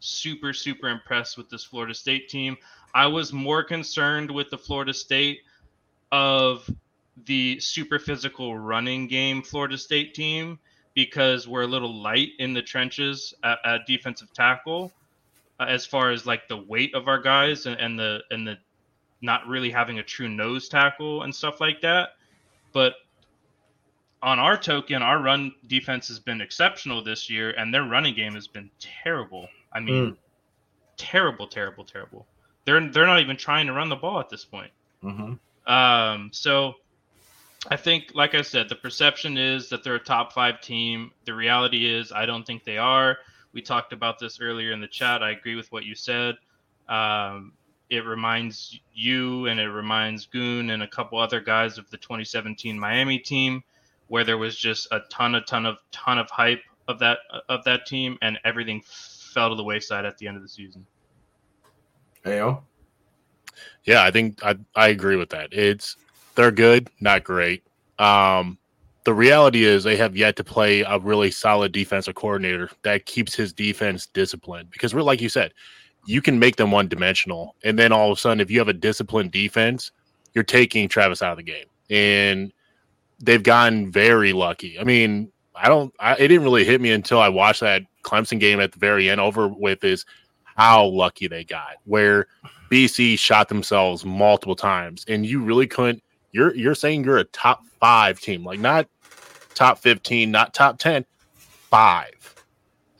[0.00, 2.56] super, super impressed with this Florida State team.
[2.94, 5.40] I was more concerned with the Florida State
[6.10, 6.68] of
[7.24, 10.58] the super physical running game Florida State team
[10.94, 14.92] because we're a little light in the trenches at, at defensive tackle
[15.60, 18.58] uh, as far as like the weight of our guys and, and the and the
[19.20, 22.10] not really having a true nose tackle and stuff like that.
[22.72, 22.94] But
[24.22, 28.34] on our token, our run defense has been exceptional this year, and their running game
[28.34, 29.48] has been terrible.
[29.72, 30.16] I mean, mm.
[30.96, 32.26] terrible, terrible, terrible.
[32.64, 34.70] They're they're not even trying to run the ball at this point.
[35.02, 35.72] Mm-hmm.
[35.72, 36.74] Um, so
[37.68, 41.12] I think, like I said, the perception is that they're a top five team.
[41.24, 43.18] The reality is, I don't think they are.
[43.52, 45.22] We talked about this earlier in the chat.
[45.22, 46.36] I agree with what you said.
[46.88, 47.52] Um,
[47.92, 52.78] it reminds you and it reminds Goon and a couple other guys of the 2017
[52.78, 53.62] Miami team,
[54.08, 57.18] where there was just a ton, a ton of, ton of hype of that
[57.50, 60.86] of that team, and everything fell to the wayside at the end of the season.
[62.24, 62.62] Ayo.
[63.84, 65.52] Yeah, I think I I agree with that.
[65.52, 65.98] It's
[66.34, 67.62] they're good, not great.
[67.98, 68.58] Um,
[69.04, 73.34] the reality is they have yet to play a really solid defensive coordinator that keeps
[73.34, 75.52] his defense disciplined because we're like you said,
[76.04, 77.54] you can make them one dimensional.
[77.64, 79.92] And then all of a sudden, if you have a disciplined defense,
[80.34, 81.66] you're taking Travis out of the game.
[81.90, 82.52] And
[83.20, 84.78] they've gotten very lucky.
[84.78, 88.40] I mean, I don't, I, it didn't really hit me until I watched that Clemson
[88.40, 90.04] game at the very end over with is
[90.56, 91.76] how lucky they got.
[91.84, 92.26] Where
[92.70, 96.02] BC shot themselves multiple times, and you really couldn't.
[96.32, 98.88] You're you're saying you're a top five team, like not
[99.54, 102.21] top fifteen, not top ten, five.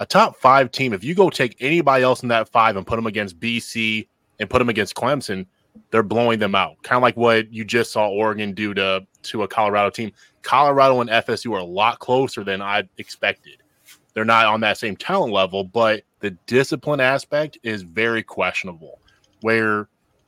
[0.03, 0.93] A top five team.
[0.93, 4.09] If you go take anybody else in that five and put them against BC
[4.41, 5.47] and put them against Clemson,
[5.93, 6.83] they're blowing them out.
[6.83, 10.11] Kind of like what you just saw Oregon do to to a Colorado team.
[10.43, 13.62] Colorado and FSU are a lot closer than I expected.
[14.12, 18.99] They're not on that same talent level, but the discipline aspect is very questionable.
[19.43, 19.87] Where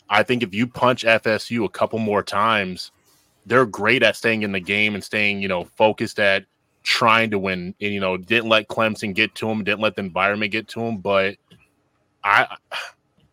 [0.08, 2.92] I think if you punch FSU a couple more times,
[3.44, 6.44] they're great at staying in the game and staying, you know, focused at
[6.84, 7.74] trying to win.
[7.80, 10.80] And, you know, didn't let Clemson get to him, didn't let the environment get to
[10.80, 10.98] him.
[10.98, 11.36] But
[12.22, 12.56] I,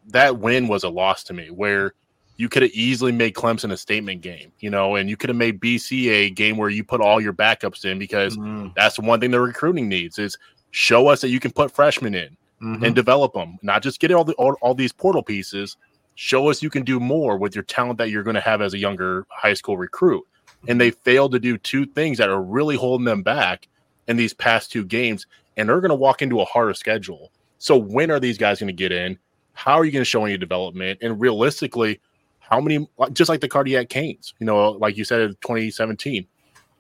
[0.08, 1.94] that win was a loss to me where
[2.38, 5.38] you could have easily made Clemson a statement game, you know, and you could have
[5.38, 8.70] made BC a game where you put all your backups in because mm-hmm.
[8.76, 10.38] that's one thing the recruiting needs is
[10.72, 12.84] show us that you can put freshmen in mm-hmm.
[12.84, 15.78] and develop them, not just get all the all, all these portal pieces.
[16.16, 18.74] Show us you can do more with your talent that you're going to have as
[18.74, 20.26] a younger high school recruit.
[20.68, 23.68] And they failed to do two things that are really holding them back
[24.08, 25.26] in these past two games,
[25.58, 27.32] and they're going to walk into a harder schedule.
[27.58, 29.18] So when are these guys going to get in?
[29.54, 31.00] How are you going to show any development?
[31.02, 32.00] And realistically,
[32.40, 36.28] how many, just like the cardiac canes, you know, like you said in 2017,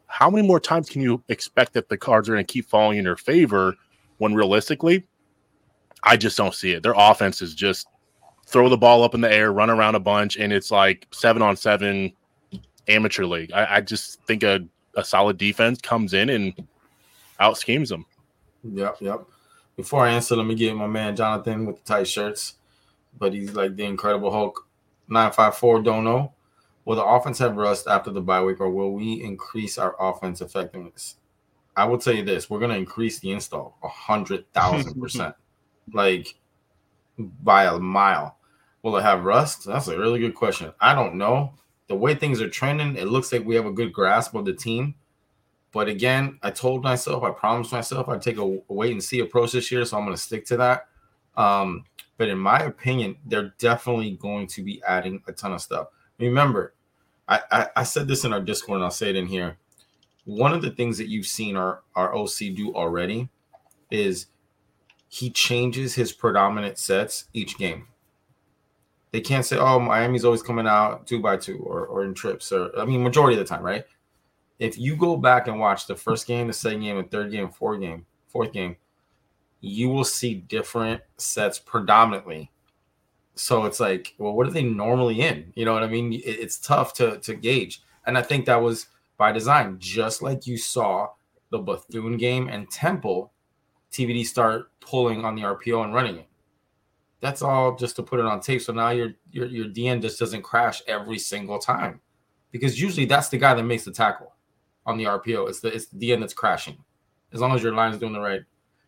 [0.08, 2.98] how many more times can you expect that the cards are going to keep falling
[2.98, 3.76] in your favor
[4.17, 5.06] when realistically,
[6.04, 6.84] I just don't see it.
[6.84, 7.88] Their offense is just
[8.46, 11.41] throw the ball up in the air, run around a bunch, and it's like seven
[11.41, 12.12] on seven
[12.88, 13.52] amateur league.
[13.52, 14.62] I, I just think a,
[14.96, 16.54] a solid defense comes in and
[17.39, 18.06] out schemes them.
[18.63, 19.26] Yep, yep.
[19.76, 22.56] Before I answer, let me get my man Jonathan with the tight shirts,
[23.17, 24.67] but he's like the Incredible Hulk
[25.08, 26.34] 954 don't know.
[26.86, 30.41] Will the offense have rust after the bye week, or will we increase our offense
[30.41, 31.17] effectiveness?
[31.76, 35.36] I will tell you this: we're going to increase the install a hundred thousand percent,
[35.94, 36.36] like
[37.17, 38.38] by a mile.
[38.82, 39.65] Will it have rust?
[39.65, 40.74] That's a really good question.
[40.80, 41.54] I don't know.
[41.91, 44.54] The way things are trending, it looks like we have a good grasp of the
[44.54, 44.95] team.
[45.73, 49.19] But again, I told myself, I promised myself I'd take a, a wait and see
[49.19, 50.88] approach this year, so I'm going to stick to that.
[51.36, 51.84] Um,
[52.15, 55.88] but in my opinion, they're definitely going to be adding a ton of stuff.
[56.17, 56.75] Remember,
[57.27, 59.58] I, I, I said this in our Discord, and I'll say it in here.
[60.23, 63.27] One of the things that you've seen our, our OC do already
[63.89, 64.27] is
[65.10, 67.88] he changes his predominant sets each game.
[69.12, 72.52] They can't say, oh, Miami's always coming out two by two or, or in trips,
[72.52, 73.86] or I mean, majority of the time, right?
[74.60, 77.50] If you go back and watch the first game, the second game, the third game,
[77.50, 78.78] fourth game, fourth game,
[79.60, 82.52] you will see different sets predominantly.
[83.36, 85.52] So it's like, well, what are they normally in?
[85.56, 86.21] You know what I mean?
[86.24, 89.78] It's tough to to gauge, and I think that was by design.
[89.80, 91.10] Just like you saw
[91.50, 93.32] the Bethune game and Temple,
[93.91, 96.28] TVD start pulling on the RPO and running it.
[97.21, 98.62] That's all just to put it on tape.
[98.62, 102.01] So now your your your DN just doesn't crash every single time,
[102.51, 104.34] because usually that's the guy that makes the tackle
[104.86, 105.47] on the RPO.
[105.49, 106.77] It's the it's the DN that's crashing,
[107.31, 108.41] as long as your line is doing the right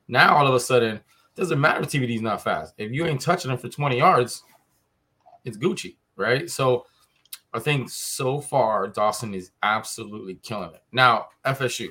[0.08, 1.00] now all of a sudden,
[1.36, 2.74] doesn't matter if TVD's not fast.
[2.78, 4.44] If you ain't touching him for 20 yards,
[5.46, 6.50] it's Gucci, right?
[6.50, 6.86] So
[7.54, 10.84] I think so far Dawson is absolutely killing it.
[10.92, 11.90] Now FSU,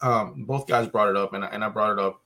[0.00, 2.22] um, both guys brought it up, and I, and I brought it up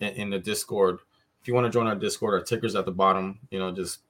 [0.00, 1.00] in, in the Discord.
[1.48, 3.40] You want to join our Discord, our ticker's at the bottom.
[3.50, 4.00] You know, just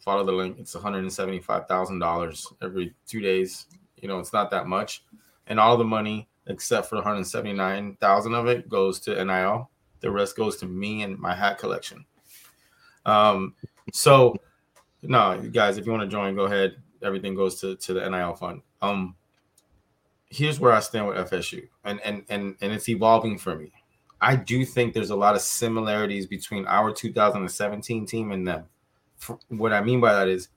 [0.00, 0.58] follow the link.
[0.58, 3.66] It's one hundred and seventy-five thousand dollars every two days.
[3.96, 5.04] You know, it's not that much,
[5.46, 9.70] and all the money except for 179,000 of it goes to NIL.
[10.00, 12.04] The rest goes to me and my hat collection.
[13.06, 13.54] Um,
[13.92, 14.36] so
[15.02, 16.76] no, guys, if you want to join, go ahead.
[17.02, 18.62] Everything goes to, to the NIL fund.
[18.82, 19.14] Um,
[20.30, 23.72] here's where I stand with FSU, and and and and it's evolving for me.
[24.20, 28.64] I do think there's a lot of similarities between our 2017 team and them.
[29.16, 30.48] For, what I mean by that is,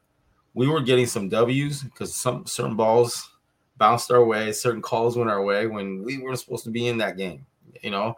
[0.53, 3.29] we were getting some W's because some certain balls
[3.77, 6.97] bounced our way, certain calls went our way when we weren't supposed to be in
[6.97, 7.45] that game,
[7.81, 8.15] you know.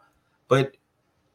[0.48, 0.76] But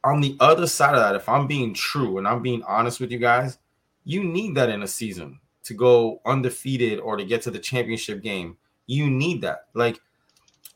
[0.05, 3.11] on the other side of that, if I'm being true and I'm being honest with
[3.11, 3.59] you guys,
[4.05, 8.23] you need that in a season to go undefeated or to get to the championship
[8.23, 8.57] game.
[8.87, 9.67] You need that.
[9.75, 10.01] Like,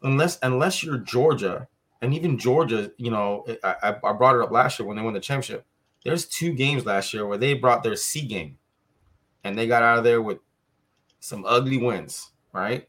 [0.02, 1.68] unless unless you're Georgia,
[2.02, 5.14] and even Georgia, you know, I, I brought it up last year when they won
[5.14, 5.64] the championship.
[6.04, 8.58] There's two games last year where they brought their C game
[9.44, 10.38] and they got out of there with
[11.20, 12.88] some ugly wins, right?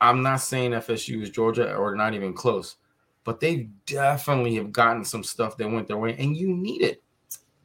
[0.00, 2.76] I'm not saying FSU is Georgia or not even close,
[3.24, 7.02] but they definitely have gotten some stuff that went their way, and you need it.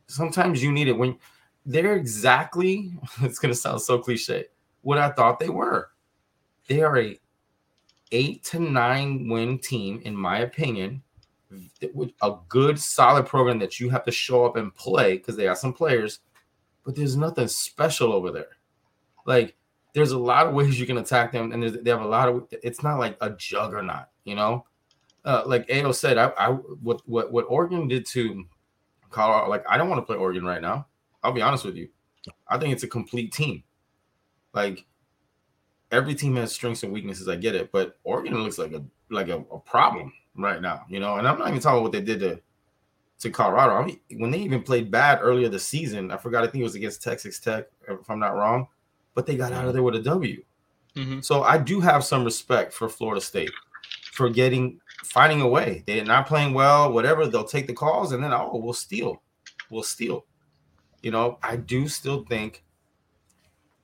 [0.07, 1.17] Sometimes you need it when
[1.65, 2.93] they're exactly.
[3.21, 4.45] It's gonna sound so cliche.
[4.81, 5.91] What I thought they were.
[6.67, 7.19] They are a
[8.12, 11.02] eight to nine win team, in my opinion,
[12.22, 15.58] a good solid program that you have to show up and play because they have
[15.58, 16.19] some players,
[16.86, 18.58] but there's nothing special over there.
[19.26, 19.56] Like
[19.93, 22.48] there's a lot of ways you can attack them, and they have a lot of.
[22.52, 24.65] It's not like a juggernaut, you know.
[25.26, 28.45] Uh, like Ao said, I, I what what what Oregon did to
[29.10, 29.50] Colorado.
[29.50, 30.88] Like I don't want to play Oregon right now.
[31.24, 31.89] I'll be honest with you.
[32.48, 33.63] I think it's a complete team.
[34.54, 34.86] Like
[35.91, 37.28] every team has strengths and weaknesses.
[37.28, 40.86] I get it, but Oregon looks like a like a, a problem right now.
[40.89, 42.39] You know, and I'm not even talking about what they did to
[43.19, 43.75] to Colorado.
[43.75, 46.43] I mean, when they even played bad earlier this season, I forgot.
[46.43, 48.67] I think it was against Texas Tech, if I'm not wrong,
[49.13, 50.43] but they got out of there with a W.
[50.95, 51.19] Mm-hmm.
[51.21, 53.52] So I do have some respect for Florida State
[54.13, 55.84] for getting finding a way.
[55.86, 57.28] They're not playing well, whatever.
[57.28, 59.21] They'll take the calls and then oh, we'll steal,
[59.69, 60.25] we'll steal.
[61.02, 62.63] You know, I do still think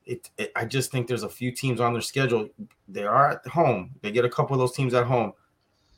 [0.06, 2.48] it, it, I just think there's a few teams on their schedule.
[2.88, 3.90] They are at home.
[4.00, 5.32] They get a couple of those teams at home.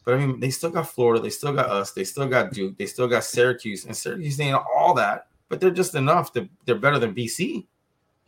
[0.05, 1.23] But I mean, they still got Florida.
[1.23, 1.93] They still got us.
[1.93, 2.79] They still got Duke.
[2.79, 3.85] They still got Syracuse.
[3.85, 6.33] And Syracuse ain't all that, but they're just enough.
[6.33, 7.67] To, they're better than BC.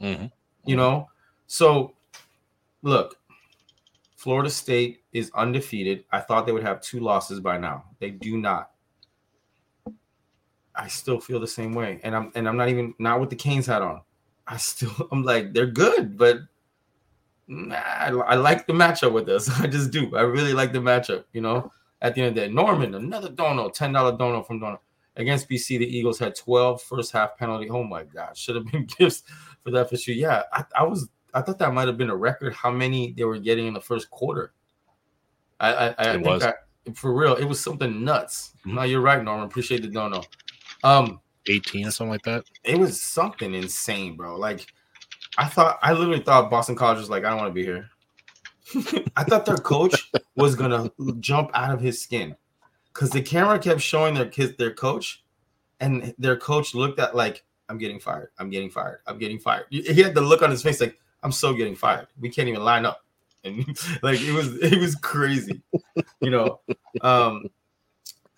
[0.03, 0.27] Mm-hmm.
[0.67, 1.09] You know?
[1.47, 1.95] So,
[2.83, 3.17] look,
[4.17, 6.05] Florida State is undefeated.
[6.13, 7.85] I thought they would have two losses by now.
[7.99, 8.73] They do not.
[10.75, 12.01] I still feel the same way.
[12.03, 14.03] And I'm and I'm not even not with the Canes hat on.
[14.51, 16.41] I still I'm like they're good, but
[17.47, 19.49] nah, I, I, like the matchup with us.
[19.61, 20.15] I just do.
[20.17, 21.25] I really like the matchup.
[21.33, 24.59] You know, at the end of the day, Norman, another dono, ten dollar dono from
[24.59, 24.81] Dono
[25.17, 25.79] against BC.
[25.79, 27.71] The Eagles had 12 first half penalty.
[27.71, 29.23] Oh my God, should have been gifts
[29.63, 30.15] for that FSU.
[30.15, 31.09] Yeah, I, I was.
[31.33, 32.53] I thought that might have been a record.
[32.55, 34.53] How many they were getting in the first quarter?
[35.61, 36.43] I, I, I think was.
[36.43, 36.55] I,
[36.95, 38.55] for real, it was something nuts.
[38.61, 38.75] Mm-hmm.
[38.75, 39.47] No, you're right, Norman.
[39.47, 40.23] Appreciate the dono.
[40.83, 42.45] Um, 18 or something like that.
[42.65, 44.37] It was something insane, bro.
[44.37, 44.67] Like
[45.39, 47.89] I thought I literally thought Boston College was like, I don't want to be here.
[49.17, 52.37] I thought their coach was gonna jump out of his skin
[52.93, 55.25] because the camera kept showing their kids their coach,
[55.81, 59.67] and their coach looked at like, I'm getting fired, I'm getting fired, I'm getting fired.
[59.71, 62.09] He had the look on his face like, I'm so getting fired.
[62.19, 63.05] We can't even line up.
[63.43, 63.65] And
[64.03, 65.63] like it was it was crazy,
[66.21, 66.61] you know.
[67.01, 67.47] Um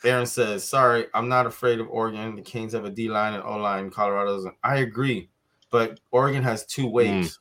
[0.04, 2.36] Aaron says, "Sorry, I'm not afraid of Oregon.
[2.36, 3.90] The Canes have a D line and O line.
[3.90, 4.54] Colorado doesn't.
[4.62, 5.28] I agree,
[5.70, 7.28] but Oregon has two waves.
[7.28, 7.38] Mm.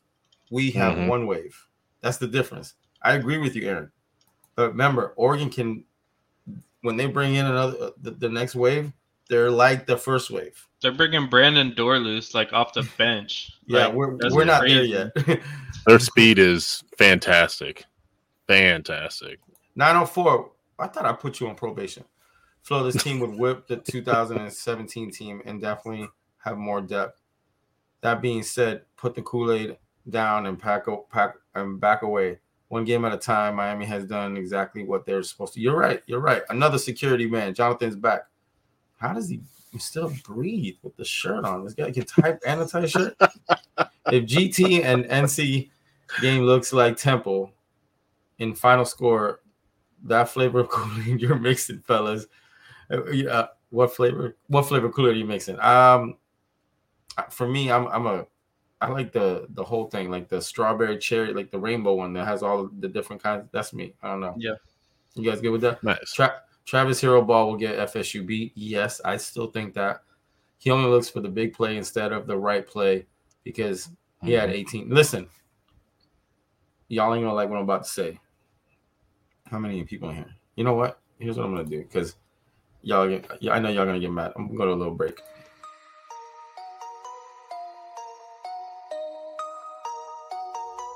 [0.52, 1.08] We have mm-hmm.
[1.08, 1.68] one wave.
[2.02, 2.76] That's the difference.
[3.02, 3.92] I agree with you, Aaron.
[4.56, 5.86] But remember, Oregon can
[6.82, 8.92] when they bring in another uh, the, the next wave,
[9.30, 10.68] they're like the first wave.
[10.82, 13.52] They're bringing Brandon Dorlus like off the bench.
[13.66, 15.12] yeah, like, we're we're not there yet.
[15.88, 17.86] Their speed is fantastic,
[18.48, 19.40] fantastic.
[19.76, 20.52] 904.
[20.80, 22.04] I thought I put you on probation.
[22.64, 27.20] Florida's team would whip the 2017 team and definitely have more depth.
[28.02, 29.78] That being said, put the Kool Aid
[30.10, 32.40] down and pack, up, pack and back away.
[32.70, 33.56] One game at a time.
[33.56, 35.62] Miami has done exactly what they're supposed to.
[35.62, 36.02] You're right.
[36.08, 36.42] You're right.
[36.50, 37.54] Another security man.
[37.54, 38.22] Jonathan's back.
[38.98, 39.42] How does he
[39.78, 41.64] still breathe with the shirt on?
[41.64, 43.16] This guy can type and a tight shirt.
[43.20, 45.70] if GT and NC
[46.22, 47.52] game looks like Temple
[48.40, 49.42] in final score,
[50.04, 52.26] that flavor of Kool Aid you're mixing, fellas.
[52.92, 54.38] Uh, yeah, what flavor?
[54.48, 55.60] What flavor cooler are you mixing?
[55.60, 56.18] Um,
[57.30, 58.26] for me, I'm I'm a
[58.82, 62.26] I like the the whole thing, like the strawberry cherry, like the rainbow one that
[62.26, 63.48] has all the different kinds.
[63.52, 63.94] That's me.
[64.02, 64.36] I don't know.
[64.38, 64.56] Yeah.
[65.14, 65.84] You guys good with that?
[65.84, 66.14] Nice.
[66.14, 68.54] Tra- Travis Hero Ball will get FSU beat.
[68.56, 70.02] Yes, I still think that
[70.58, 73.06] he only looks for the big play instead of the right play
[73.44, 73.90] because
[74.24, 74.60] he had mm-hmm.
[74.60, 74.90] 18.
[74.90, 75.28] Listen,
[76.88, 78.20] y'all ain't gonna like what I'm about to say.
[79.46, 80.36] How many people in here?
[80.56, 81.00] You know what?
[81.20, 82.16] Here's what I'm gonna do because
[82.84, 84.34] y'all I know y'all gonna get mad.
[84.36, 85.20] I'm gonna go to a little break.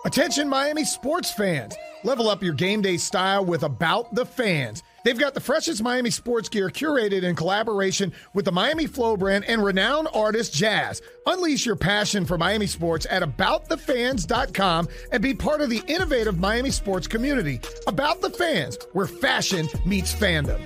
[0.06, 1.76] Attention, Miami sports fans.
[2.04, 4.84] Level up your game day style with About the Fans.
[5.04, 9.46] They've got the freshest Miami sports gear curated in collaboration with the Miami Flo brand
[9.46, 11.02] and renowned artist Jazz.
[11.26, 16.70] Unleash your passion for Miami sports at aboutthefans.com and be part of the innovative Miami
[16.70, 17.60] sports community.
[17.88, 20.62] About the Fans, where fashion meets fandom.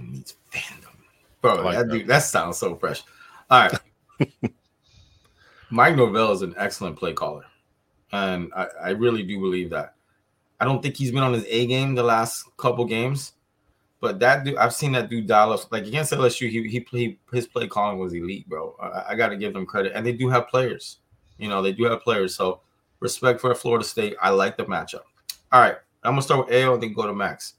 [0.00, 0.88] Meets fandom.
[1.40, 1.94] Bro, like that, that.
[1.94, 3.02] Dude, that sounds so fresh.
[3.50, 4.32] All right.
[5.70, 7.44] Mike Norvell is an excellent play caller.
[8.12, 9.94] And I, I really do believe that.
[10.60, 13.32] I don't think he's been on his A game the last couple games,
[14.00, 15.72] but that dude, I've seen that dude dial up.
[15.72, 18.76] Like against LSU, he he, he his play calling was elite, bro.
[18.80, 20.98] I, I got to give them credit, and they do have players.
[21.38, 22.36] You know, they do have players.
[22.36, 22.60] So
[23.00, 24.14] respect for Florida State.
[24.20, 25.02] I like the matchup.
[25.50, 27.54] All right, I'm gonna start with AO and then go to Max.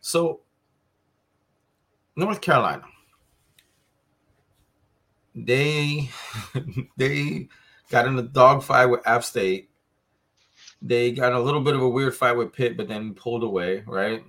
[0.00, 0.40] So
[2.16, 2.82] North Carolina.
[5.34, 6.10] They
[6.96, 7.48] they
[7.90, 9.70] got in a dogfight with App State,
[10.80, 13.82] They got a little bit of a weird fight with Pitt, but then pulled away,
[13.86, 14.22] right?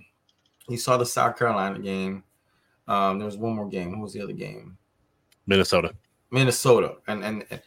[0.68, 2.24] You saw the South Carolina game.
[2.88, 3.92] Um, there was one more game.
[3.92, 4.76] What was the other game?
[5.46, 5.94] Minnesota.
[6.30, 6.96] Minnesota.
[7.08, 7.62] And and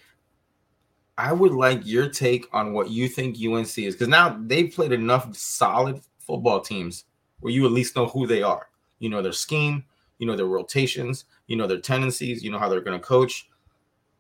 [1.18, 4.92] I would like your take on what you think UNC is because now they've played
[4.92, 7.06] enough solid football teams
[7.40, 8.68] where you at least know who they are.
[9.00, 9.86] You know their scheme,
[10.18, 13.50] you know their rotations, you know their tendencies, you know how they're going to coach.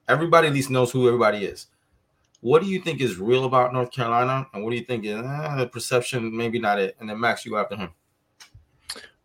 [0.07, 1.67] Everybody at least knows who everybody is.
[2.41, 5.17] What do you think is real about North Carolina, and what do you think is
[5.17, 6.35] eh, the perception?
[6.35, 6.95] Maybe not it.
[6.99, 7.89] And then Max, you after him.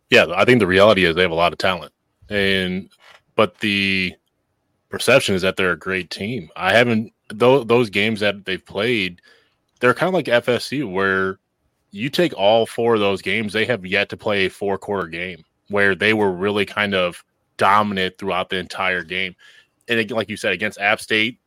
[0.09, 1.93] Yeah, I think the reality is they have a lot of talent,
[2.29, 2.89] and
[3.35, 4.13] but the
[4.89, 6.49] perception is that they're a great team.
[6.55, 9.21] I haven't those those games that they've played.
[9.79, 11.39] They're kind of like FSU, where
[11.91, 15.07] you take all four of those games, they have yet to play a four quarter
[15.07, 17.23] game where they were really kind of
[17.57, 19.35] dominant throughout the entire game.
[19.87, 21.39] And again, like you said, against App State,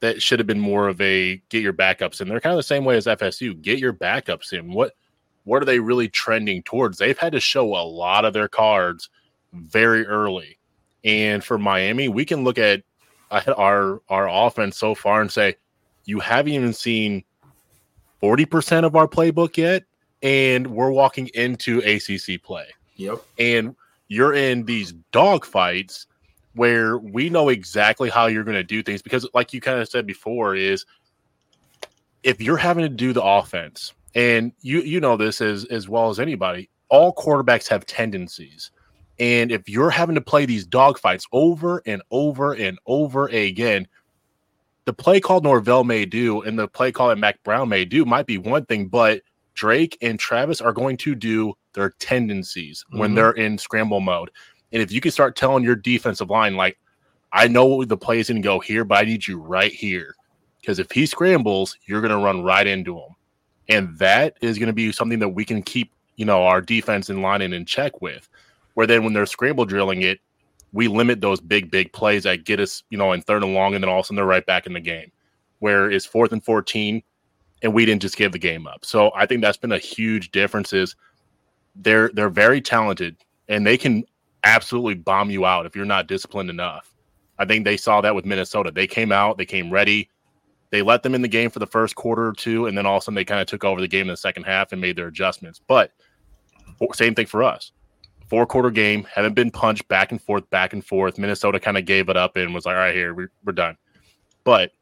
[0.00, 2.28] that should have been more of a get your backups in.
[2.28, 3.60] They're kind of the same way as FSU.
[3.60, 4.72] Get your backups in.
[4.72, 4.94] What
[5.44, 6.98] what are they really trending towards?
[6.98, 9.08] They've had to show a lot of their cards
[9.52, 10.58] very early.
[11.04, 12.82] And for Miami, we can look at
[13.30, 15.56] our our offense so far and say
[16.04, 17.24] you haven't even seen
[18.22, 19.84] 40% of our playbook yet
[20.22, 22.66] and we're walking into ACC play.
[22.98, 23.18] Yep.
[23.38, 23.74] And
[24.08, 26.06] you're in these dog fights
[26.54, 29.88] where we know exactly how you're going to do things because like you kind of
[29.88, 30.84] said before is
[32.22, 36.08] if you're having to do the offense and you you know this as as well
[36.08, 38.70] as anybody all quarterbacks have tendencies
[39.20, 43.86] and if you're having to play these dogfights over and over and over again
[44.86, 48.04] the play call Norvell may do and the play call that Mack Brown may do
[48.04, 49.22] might be one thing but
[49.54, 52.98] Drake and Travis are going to do their tendencies mm-hmm.
[53.00, 54.30] when they're in scramble mode
[54.72, 56.78] and if you can start telling your defensive line, like,
[57.32, 60.14] I know the play is going to go here, but I need you right here.
[60.60, 63.14] Because if he scrambles, you're going to run right into him.
[63.68, 67.10] And that is going to be something that we can keep, you know, our defense
[67.10, 68.28] in line and in check with.
[68.74, 70.20] Where then when they're scramble drilling it,
[70.72, 73.74] we limit those big, big plays that get us, you know, in third and long,
[73.74, 75.10] and then all of a sudden they're right back in the game.
[75.60, 77.02] Where it's fourth and 14,
[77.62, 78.84] and we didn't just give the game up.
[78.84, 80.94] So I think that's been a huge difference is
[81.78, 83.16] they're they're very talented
[83.48, 84.04] and they can
[84.44, 86.94] absolutely bomb you out if you're not disciplined enough.
[87.38, 88.70] I think they saw that with Minnesota.
[88.70, 90.10] They came out, they came ready.
[90.70, 92.96] They let them in the game for the first quarter or two, and then all
[92.96, 94.80] of a sudden they kind of took over the game in the second half and
[94.80, 95.60] made their adjustments.
[95.66, 95.92] But
[96.92, 97.72] same thing for us.
[98.28, 101.16] Four quarter game, haven't been punched back and forth, back and forth.
[101.16, 103.78] Minnesota kind of gave it up and was like, all right, here, we're, we're done.
[104.44, 104.72] But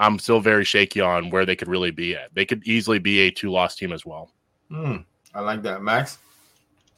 [0.00, 2.34] I'm still very shaky on where they could really be at.
[2.34, 4.32] They could easily be a two loss team as well.
[4.70, 5.82] Mm, I like that.
[5.82, 6.18] Max?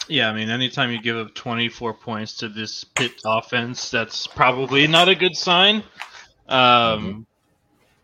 [0.08, 4.86] Yeah, I mean, anytime you give up 24 points to this Pitt offense, that's probably
[4.86, 5.84] not a good sign.
[6.48, 7.26] Um,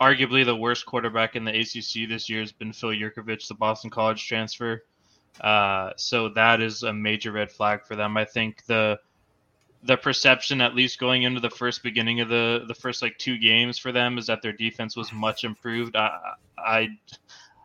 [0.01, 0.05] mm-hmm.
[0.05, 3.91] Arguably, the worst quarterback in the ACC this year has been Phil Jurkovec, the Boston
[3.91, 4.85] College transfer.
[5.41, 8.17] Uh, so that is a major red flag for them.
[8.17, 8.99] I think the
[9.83, 13.39] the perception, at least going into the first beginning of the the first like two
[13.39, 15.97] games for them, is that their defense was much improved.
[15.97, 16.89] I I,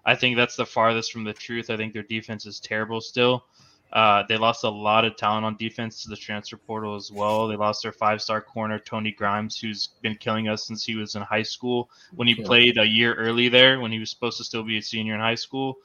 [0.05, 1.69] I think that's the farthest from the truth.
[1.69, 3.45] I think their defense is terrible still.
[3.93, 7.47] Uh, they lost a lot of talent on defense to the transfer portal as well.
[7.47, 11.21] They lost their five-star corner Tony Grimes, who's been killing us since he was in
[11.21, 11.89] high school.
[12.15, 12.45] When he yeah.
[12.45, 15.19] played a year early there, when he was supposed to still be a senior in
[15.19, 15.77] high school.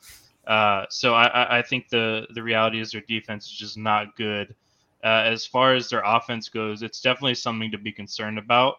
[0.47, 4.55] Uh, so I, I, think the the reality is their defense is just not good.
[5.03, 8.77] Uh, as far as their offense goes, it's definitely something to be concerned about.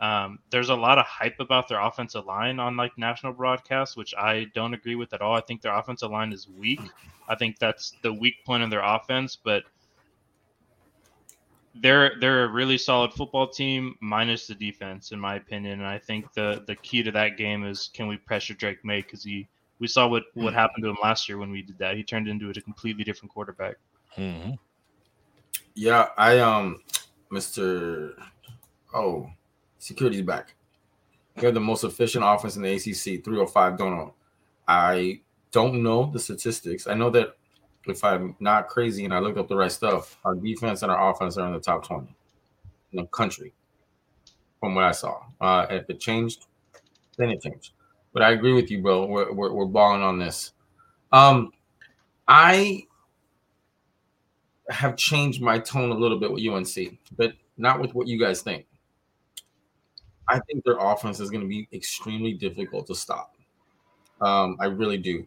[0.00, 4.14] Um, there's a lot of hype about their offensive line on like national broadcasts, which
[4.16, 5.34] I don't agree with at all.
[5.34, 6.80] I think their offensive line is weak.
[7.28, 9.64] I think that's the weak point of their offense, but
[11.76, 15.80] they're they're a really solid football team minus the defense, in my opinion.
[15.80, 19.02] And I think the the key to that game is can we pressure Drake Maye
[19.02, 20.54] because he we saw what what mm-hmm.
[20.54, 21.96] happened to him last year when we did that.
[21.96, 23.76] He turned into a completely different quarterback.
[24.16, 24.52] Mm-hmm.
[25.74, 26.82] Yeah, I um,
[27.30, 28.16] Mister.
[28.92, 29.28] Oh,
[29.84, 30.54] security's back.
[31.36, 34.14] They're the most efficient offense in the ACC, 305 don't know.
[34.66, 35.20] I
[35.50, 36.86] don't know the statistics.
[36.86, 37.36] I know that
[37.86, 41.10] if I'm not crazy and I looked up the right stuff, our defense and our
[41.10, 42.16] offense are in the top 20
[42.92, 43.52] in the country
[44.58, 45.20] from what I saw.
[45.38, 46.46] Uh, if it changed,
[47.18, 47.72] then it changed.
[48.14, 49.04] But I agree with you, bro.
[49.04, 50.52] We're, we're, we're balling on this.
[51.12, 51.52] Um,
[52.26, 52.84] I
[54.70, 58.40] have changed my tone a little bit with UNC, but not with what you guys
[58.40, 58.64] think.
[60.28, 63.34] I think their offense is going to be extremely difficult to stop.
[64.20, 65.26] Um, I really do.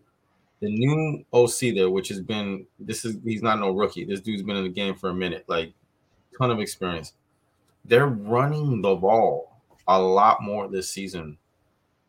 [0.60, 4.06] The new OC there, which has been this is he's not no rookie.
[4.06, 5.74] This dude's been in the game for a minute, like
[6.38, 7.14] ton of experience.
[7.86, 11.38] They're running the ball a lot more this season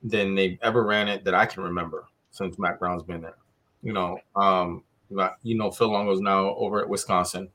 [0.02, 2.06] than they've ever ran it that I can remember.
[2.30, 3.36] since Mack Brown's been there.
[3.82, 4.82] You know, um,
[5.42, 7.48] you know, Phil Longo's now over at Wisconsin.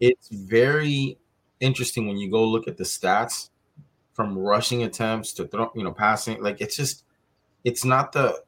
[0.00, 1.18] It's very
[1.60, 3.49] interesting when you go look at the stats
[4.20, 6.42] from rushing attempts to throw, you know, passing.
[6.42, 7.04] Like it's just,
[7.64, 8.42] it's not the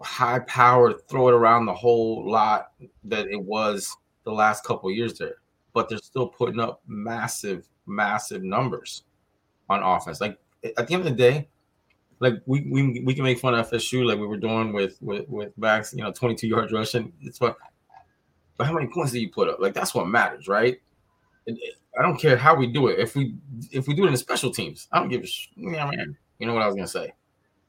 [0.00, 2.70] high power throw it around the whole lot
[3.02, 5.38] that it was the last couple years there.
[5.74, 9.02] But they're still putting up massive, massive numbers
[9.68, 10.20] on offense.
[10.20, 10.38] Like
[10.76, 11.48] at the end of the day,
[12.20, 15.28] like we we, we can make fun of FSU like we were doing with with
[15.28, 17.12] with Max, you know, 22 yards rushing.
[17.22, 17.56] It's what
[18.56, 19.58] but how many points do you put up?
[19.58, 20.80] Like that's what matters, right?
[21.48, 22.98] I don't care how we do it.
[22.98, 23.34] If we
[23.70, 26.16] if we do it in special teams, I don't give a sh- yeah, man.
[26.38, 27.12] You know what I was gonna say,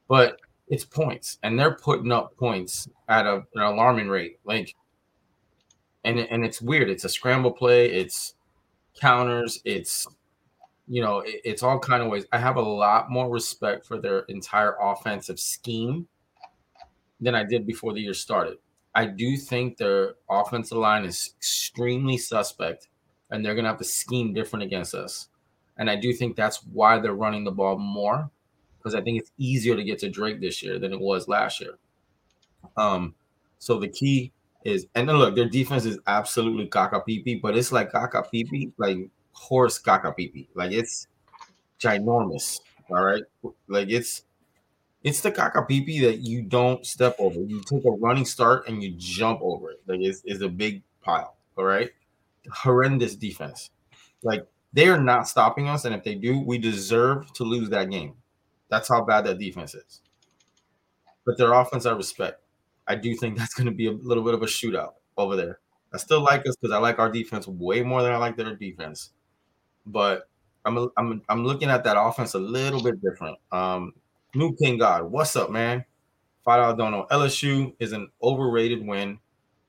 [0.08, 4.40] but it's points, and they're putting up points at a, an alarming rate.
[4.46, 4.76] Like,
[6.04, 6.90] and and it's weird.
[6.90, 7.92] It's a scramble play.
[7.92, 8.36] It's
[9.00, 9.62] counters.
[9.66, 10.08] It's
[10.88, 12.26] you know, it, it's all kind of ways.
[12.32, 16.08] I have a lot more respect for their entire offensive scheme
[17.20, 18.58] than I did before the year started.
[18.96, 22.90] I do think their offensive line is extremely suspect,
[23.34, 25.28] and they're going to have to scheme different against us.
[25.78, 28.30] And I do think that's why they're running the ball more,
[28.78, 31.60] because I think it's easier to get to Drake this year than it was last
[31.60, 31.80] year.
[32.78, 33.16] Um,
[33.58, 34.32] so the key
[34.64, 38.72] is, and then look, their defense is absolutely caca pipi, but it's like caca pipi,
[38.78, 39.00] like
[39.32, 41.08] horse caca pipi, like it's
[41.80, 42.60] ginormous.
[42.90, 43.24] All right,
[43.68, 44.26] like it's
[45.04, 47.40] it's the pipi that you don't step over.
[47.40, 49.82] You take a running start and you jump over it.
[49.88, 51.36] Like it's, it's a big pile.
[51.58, 51.92] All right.
[52.52, 53.70] Horrendous defense.
[54.24, 55.86] Like they are not stopping us.
[55.86, 58.16] And if they do, we deserve to lose that game.
[58.70, 60.02] That's how bad that defense is.
[61.26, 62.42] But their offense, I respect.
[62.88, 65.60] I do think that's going to be a little bit of a shootout over there.
[65.94, 68.56] I still like us because I like our defense way more than I like their
[68.56, 69.12] defense.
[69.86, 70.28] But
[70.66, 73.38] I'm I'm I'm looking at that offense a little bit different.
[73.52, 73.94] Um,
[74.34, 75.86] New King God, what's up, man?
[76.44, 77.10] Five dollar don't.
[77.10, 79.20] LSU is an overrated win.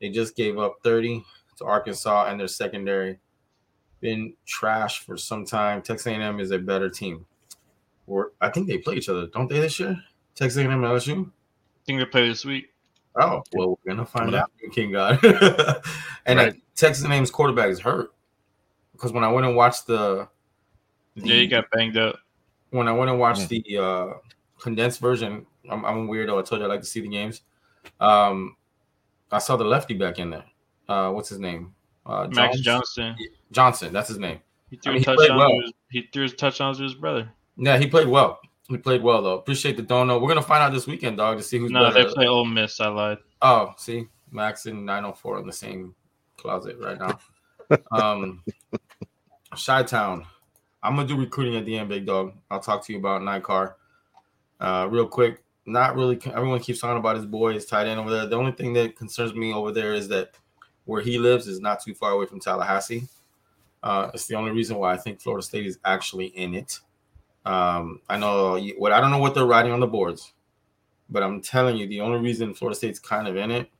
[0.00, 1.24] They just gave up 30
[1.56, 3.18] to Arkansas and their secondary.
[4.00, 5.82] Been trash for some time.
[5.82, 7.26] Texas A&M is a better team.
[8.06, 9.96] Or I think they play each other, don't they this year?
[10.34, 11.26] Texas A&M and LSU.
[11.26, 11.30] I
[11.86, 12.70] think they play this week.
[13.16, 14.50] Oh well, we're gonna find out.
[14.72, 15.24] King God,
[16.26, 16.54] and right.
[16.74, 18.12] Texas A&M's quarterback is hurt
[18.92, 20.26] because when I went and watched the,
[21.14, 22.16] the yeah, he got banged up.
[22.70, 23.60] When I went and watched yeah.
[23.68, 24.14] the uh
[24.64, 25.46] condensed version.
[25.70, 26.38] I'm, I'm a weirdo.
[26.38, 27.42] I told you I like to see the games.
[28.00, 28.56] Um,
[29.30, 30.44] I saw the lefty back in there.
[30.88, 31.74] Uh, what's his name?
[32.06, 33.16] Uh, Max Johnson.
[33.50, 34.40] Johnson, that's his name.
[34.70, 35.38] He threw I mean, touchdowns.
[35.38, 35.60] Well.
[35.60, 37.30] His, he threw his touchdowns to his brother.
[37.56, 38.40] Yeah, he played well.
[38.68, 39.38] He played well though.
[39.38, 40.18] Appreciate the dono.
[40.18, 41.70] We're gonna find out this weekend, dog, to see who's.
[41.70, 42.04] No, better.
[42.04, 42.80] they play Ole Miss.
[42.80, 43.18] I lied.
[43.42, 45.94] Oh, see, Max and 904 in the same
[46.36, 47.18] closet right now.
[47.92, 48.42] um,
[49.54, 50.26] Chi Town.
[50.82, 52.32] I'm gonna do recruiting at the end, big dog.
[52.50, 53.76] I'll talk to you about night car.
[54.60, 56.18] Uh, real quick, not really.
[56.26, 58.26] Everyone keeps talking about his boy, his tight end over there.
[58.26, 60.34] The only thing that concerns me over there is that
[60.84, 63.08] where he lives is not too far away from Tallahassee.
[63.82, 66.80] Uh, it's the only reason why I think Florida State is actually in it.
[67.44, 70.32] Um, I know what I don't know what they're writing on the boards,
[71.10, 73.70] but I'm telling you, the only reason Florida State's kind of in it,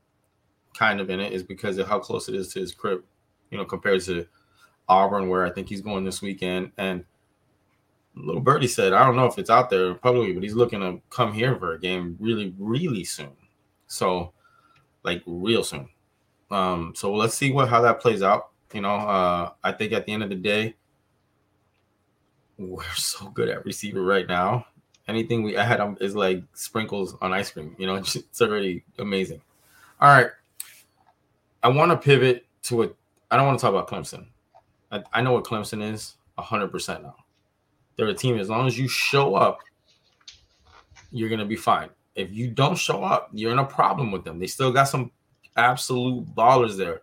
[0.75, 3.03] kind of in it, is because of how close it is to his crib.
[3.51, 4.27] You know, compared to
[4.89, 7.05] Auburn, where I think he's going this weekend, and
[8.17, 11.01] Little Birdie said, I don't know if it's out there publicly, but he's looking to
[11.11, 13.33] come here for a game really, really soon.
[13.87, 14.33] So,
[15.03, 15.89] like real soon.
[16.51, 18.51] Um, so let's see what how that plays out.
[18.73, 20.75] You know, uh, I think at the end of the day,
[22.59, 24.67] we're so good at receiver right now.
[25.07, 27.77] Anything we add um, is like sprinkles on ice cream.
[27.79, 29.41] You know, it's already amazing.
[30.01, 30.31] All right,
[31.63, 32.91] I want to pivot to a.
[33.31, 34.27] I don't want to talk about Clemson.
[34.91, 37.17] I, I know what Clemson is hundred percent now.
[37.97, 38.39] They're a team.
[38.39, 39.61] As long as you show up,
[41.13, 41.91] you're gonna be fine.
[42.15, 44.39] If you don't show up, you're in a problem with them.
[44.39, 45.11] They still got some
[45.57, 47.03] absolute ballers there,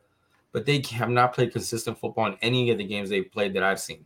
[0.51, 3.63] but they have not played consistent football in any of the games they've played that
[3.63, 4.05] I've seen.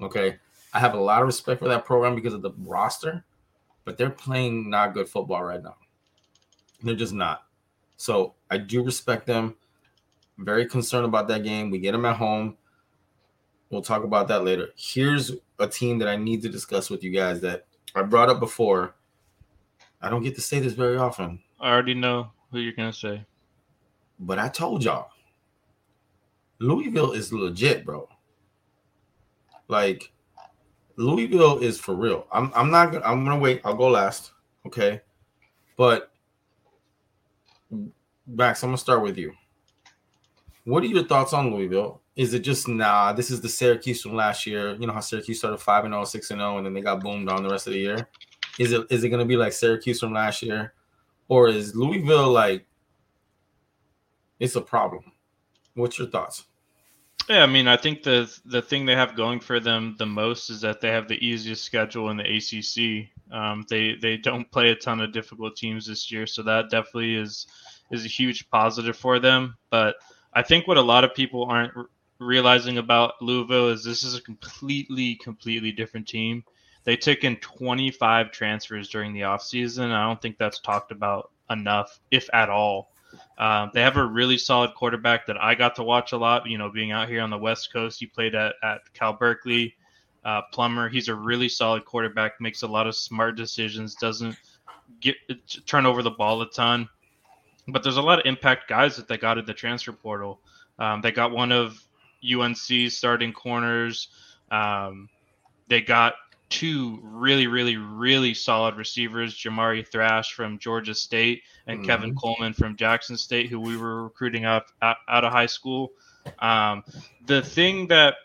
[0.00, 0.38] Okay,
[0.72, 3.24] I have a lot of respect for that program because of the roster,
[3.84, 5.76] but they're playing not good football right now.
[6.82, 7.44] They're just not.
[7.96, 9.56] So I do respect them.
[10.38, 11.70] Very concerned about that game.
[11.70, 12.56] We get them at home.
[13.68, 14.70] We'll talk about that later.
[14.74, 18.40] Here's a team that I need to discuss with you guys that I brought up
[18.40, 18.94] before.
[20.00, 21.40] I don't get to say this very often.
[21.60, 23.24] I already know who you're gonna say.
[24.20, 25.10] But I told y'all,
[26.58, 28.08] Louisville is legit, bro.
[29.66, 30.12] Like
[30.96, 32.26] Louisville is for real.
[32.30, 33.62] I'm I'm not gonna I'm gonna wait.
[33.64, 34.32] I'll go last.
[34.66, 35.00] Okay.
[35.76, 36.12] But
[38.26, 39.32] Max, I'm gonna start with you.
[40.64, 42.02] What are your thoughts on Louisville?
[42.16, 43.14] Is it just nah?
[43.14, 44.74] This is the Syracuse from last year.
[44.74, 47.00] You know how Syracuse started five and 0, 6 and zero, and then they got
[47.00, 48.08] boomed on the rest of the year.
[48.58, 50.74] Is it is it going to be like Syracuse from last year,
[51.28, 52.66] or is Louisville like
[54.40, 55.12] it's a problem?
[55.74, 56.46] What's your thoughts?
[57.28, 60.50] Yeah, I mean, I think the the thing they have going for them the most
[60.50, 63.08] is that they have the easiest schedule in the ACC.
[63.32, 67.14] Um, they they don't play a ton of difficult teams this year, so that definitely
[67.14, 67.46] is
[67.92, 69.56] is a huge positive for them.
[69.70, 69.96] But
[70.32, 71.72] I think what a lot of people aren't
[72.18, 76.42] realizing about Louisville is this is a completely completely different team.
[76.84, 79.92] They took in 25 transfers during the offseason.
[79.92, 82.89] I don't think that's talked about enough, if at all.
[83.38, 86.48] Um, they have a really solid quarterback that I got to watch a lot.
[86.48, 89.74] You know, being out here on the West Coast, he played at, at Cal Berkeley.
[90.24, 92.40] Uh, Plummer, he's a really solid quarterback.
[92.40, 93.94] Makes a lot of smart decisions.
[93.94, 94.36] Doesn't
[95.00, 95.16] get
[95.66, 96.88] turn over the ball a ton.
[97.68, 100.40] But there's a lot of impact guys that they got in the transfer portal.
[100.78, 101.82] Um, they got one of
[102.24, 104.08] UNC's starting corners.
[104.50, 105.08] Um,
[105.68, 106.14] they got
[106.50, 111.86] two really, really, really solid receivers, Jamari Thrash from Georgia State and mm-hmm.
[111.88, 115.92] Kevin Coleman from Jackson State, who we were recruiting out, out, out of high school.
[116.40, 116.82] Um,
[117.26, 118.16] the thing that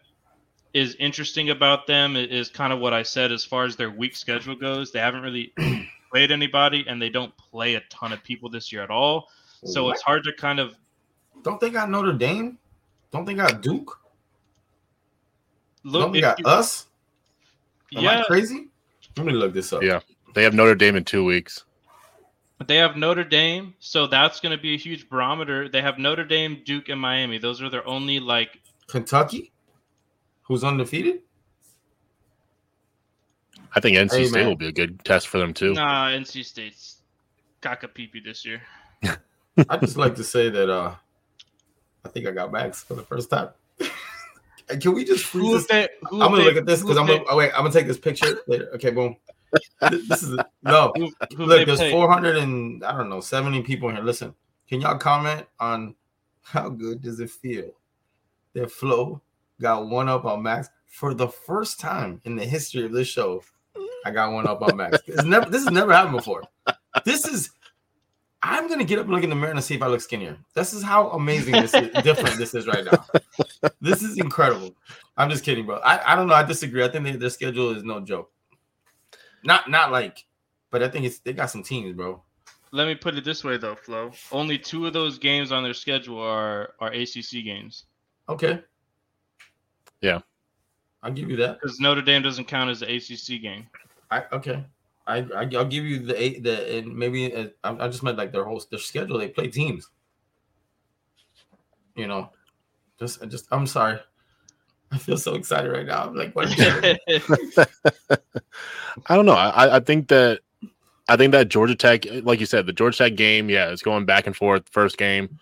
[0.73, 4.15] is interesting about them is kind of what I said as far as their week
[4.15, 4.91] schedule goes.
[4.91, 5.53] They haven't really
[6.11, 9.29] played anybody and they don't play a ton of people this year at all.
[9.63, 9.93] So what?
[9.93, 10.75] it's hard to kind of.
[11.43, 12.57] Don't they got Notre Dame?
[13.11, 13.99] Don't they got Duke?
[15.85, 16.87] Look, Don't they got you, us?
[17.95, 18.21] Am yeah.
[18.21, 18.69] I crazy?
[19.17, 19.83] Let me look this up.
[19.83, 19.99] Yeah,
[20.33, 21.63] they have Notre Dame in two weeks.
[22.65, 25.67] They have Notre Dame, so that's going to be a huge barometer.
[25.67, 27.37] They have Notre Dame, Duke, and Miami.
[27.37, 29.51] Those are their only like Kentucky,
[30.43, 31.21] who's undefeated.
[33.75, 34.47] I think NC hey, State man.
[34.47, 35.73] will be a good test for them too.
[35.73, 37.01] Nah, NC State's
[37.61, 38.61] caca pee this year.
[39.69, 40.95] I just like to say that uh
[42.05, 43.49] I think I got Max for the first time.
[44.67, 45.89] Can we just freeze this?
[46.11, 47.51] I'm gonna look at this because I'm gonna oh, wait.
[47.51, 48.69] I'm gonna take this picture later.
[48.75, 49.15] Okay, boom.
[49.91, 50.91] this is no.
[50.95, 54.01] Who, who look, there's 400 and I don't know 70 people here.
[54.01, 54.33] Listen,
[54.67, 55.95] can y'all comment on
[56.41, 57.71] how good does it feel
[58.53, 59.21] that Flo
[59.61, 63.43] got one up on Max for the first time in the history of this show?
[64.05, 64.99] I got one up on Max.
[65.07, 65.49] It's never.
[65.49, 66.43] This has never happened before.
[67.05, 67.51] This is
[68.47, 70.37] I'm gonna get up and look in the mirror and see if I look skinnier.
[70.53, 73.03] This is how amazing this is different this is right now.
[73.81, 74.75] This is incredible.
[75.17, 75.77] I'm just kidding, bro.
[75.77, 76.35] I, I don't know.
[76.35, 76.83] I disagree.
[76.83, 78.31] I think they, their schedule is no joke.
[79.43, 80.25] Not not like,
[80.69, 82.21] but I think it's they got some teams, bro.
[82.71, 84.11] Let me put it this way though, Flo.
[84.31, 87.85] Only two of those games on their schedule are are ACC games.
[88.29, 88.61] Okay.
[90.01, 90.19] Yeah.
[91.01, 91.59] I'll give you that.
[91.59, 93.67] Because Notre Dame doesn't count as an ACC game.
[94.11, 94.63] I okay.
[95.07, 98.17] I, I will give you the eight the and maybe uh, I, I just meant
[98.17, 99.19] like their whole their schedule.
[99.19, 99.89] They play teams.
[101.95, 102.31] You know,
[102.99, 103.99] just I just I'm sorry.
[104.91, 106.07] I feel so excited right now.
[106.07, 106.47] I'm like, what?
[109.07, 109.33] I don't know.
[109.33, 110.39] I I think that
[111.07, 114.05] I think that Georgia Tech, like you said, the Georgia Tech game, yeah, it's going
[114.05, 114.67] back and forth.
[114.69, 115.39] First game,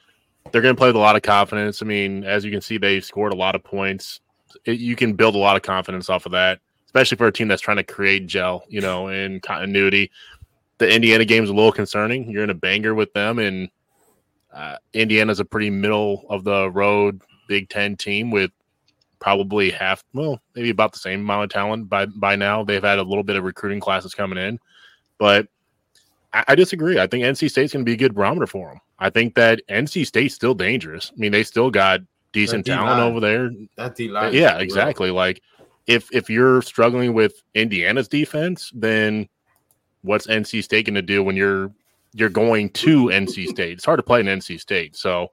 [0.51, 1.81] they're going to play with a lot of confidence.
[1.81, 4.19] I mean, as you can see, they've scored a lot of points.
[4.65, 6.59] It, you can build a lot of confidence off of that
[6.93, 10.11] especially for a team that's trying to create gel, you know, and continuity.
[10.77, 12.29] The Indiana game is a little concerning.
[12.29, 13.69] You're in a banger with them, and
[14.53, 18.51] uh, Indiana's a pretty middle of the road Big Ten team with
[19.19, 22.63] probably half, well, maybe about the same amount of talent by by now.
[22.63, 24.59] They've had a little bit of recruiting classes coming in,
[25.17, 25.47] but
[26.31, 26.99] I, I disagree.
[26.99, 28.79] I think NC State's going to be a good barometer for them.
[28.99, 31.11] I think that NC State's still dangerous.
[31.11, 32.01] I mean, they still got
[32.33, 33.49] decent talent over there.
[33.77, 35.09] That D line, yeah, exactly.
[35.09, 35.41] Like
[35.87, 39.27] if if you're struggling with Indiana's defense, then
[40.01, 41.71] what's NC State going to do when you're
[42.13, 43.73] you're going to NC State?
[43.73, 45.29] It's hard to play in NC State, so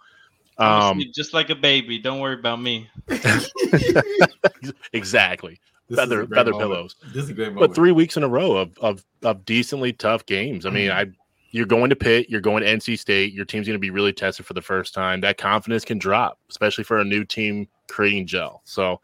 [0.59, 1.99] um, just like a baby.
[1.99, 2.89] Don't worry about me.
[4.93, 5.59] exactly.
[5.89, 6.71] This feather feather moment.
[6.71, 6.97] pillows.
[7.15, 7.71] This is a great moment.
[7.71, 10.67] But three weeks in a row of of, of decently tough games.
[10.67, 11.11] I mean, mm-hmm.
[11.11, 11.13] I
[11.53, 13.33] you're going to Pitt, you're going to NC State.
[13.33, 15.21] Your team's going to be really tested for the first time.
[15.21, 18.63] That confidence can drop, especially for a new team creating gel.
[18.65, 19.01] So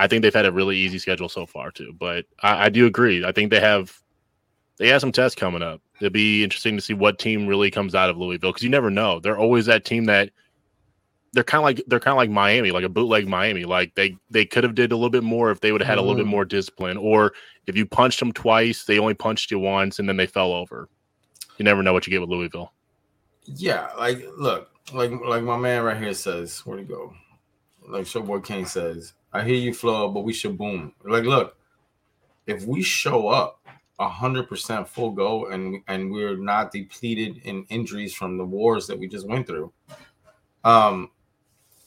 [0.00, 1.94] I think they've had a really easy schedule so far too.
[1.98, 3.24] But I, I do agree.
[3.24, 4.00] I think they have
[4.78, 5.82] they have some tests coming up.
[6.00, 8.90] It'll be interesting to see what team really comes out of Louisville because you never
[8.90, 9.20] know.
[9.20, 10.30] They're always that team that
[11.32, 13.64] they're kind of like they're kind of like Miami, like a bootleg Miami.
[13.64, 15.98] Like they they could have did a little bit more if they would have had
[15.98, 16.30] a little bit mm.
[16.30, 17.32] more discipline, or
[17.66, 20.88] if you punched them twice, they only punched you once and then they fell over.
[21.58, 22.72] You never know what you get with Louisville.
[23.44, 27.12] Yeah, like look, like like my man right here says, where'd he go?
[27.86, 30.92] Like Showboy King says, I hear you, Flo, but we should boom.
[31.04, 31.56] Like, look,
[32.46, 33.60] if we show up
[34.00, 38.98] hundred percent full go and and we're not depleted in injuries from the wars that
[38.98, 39.70] we just went through,
[40.64, 41.10] um,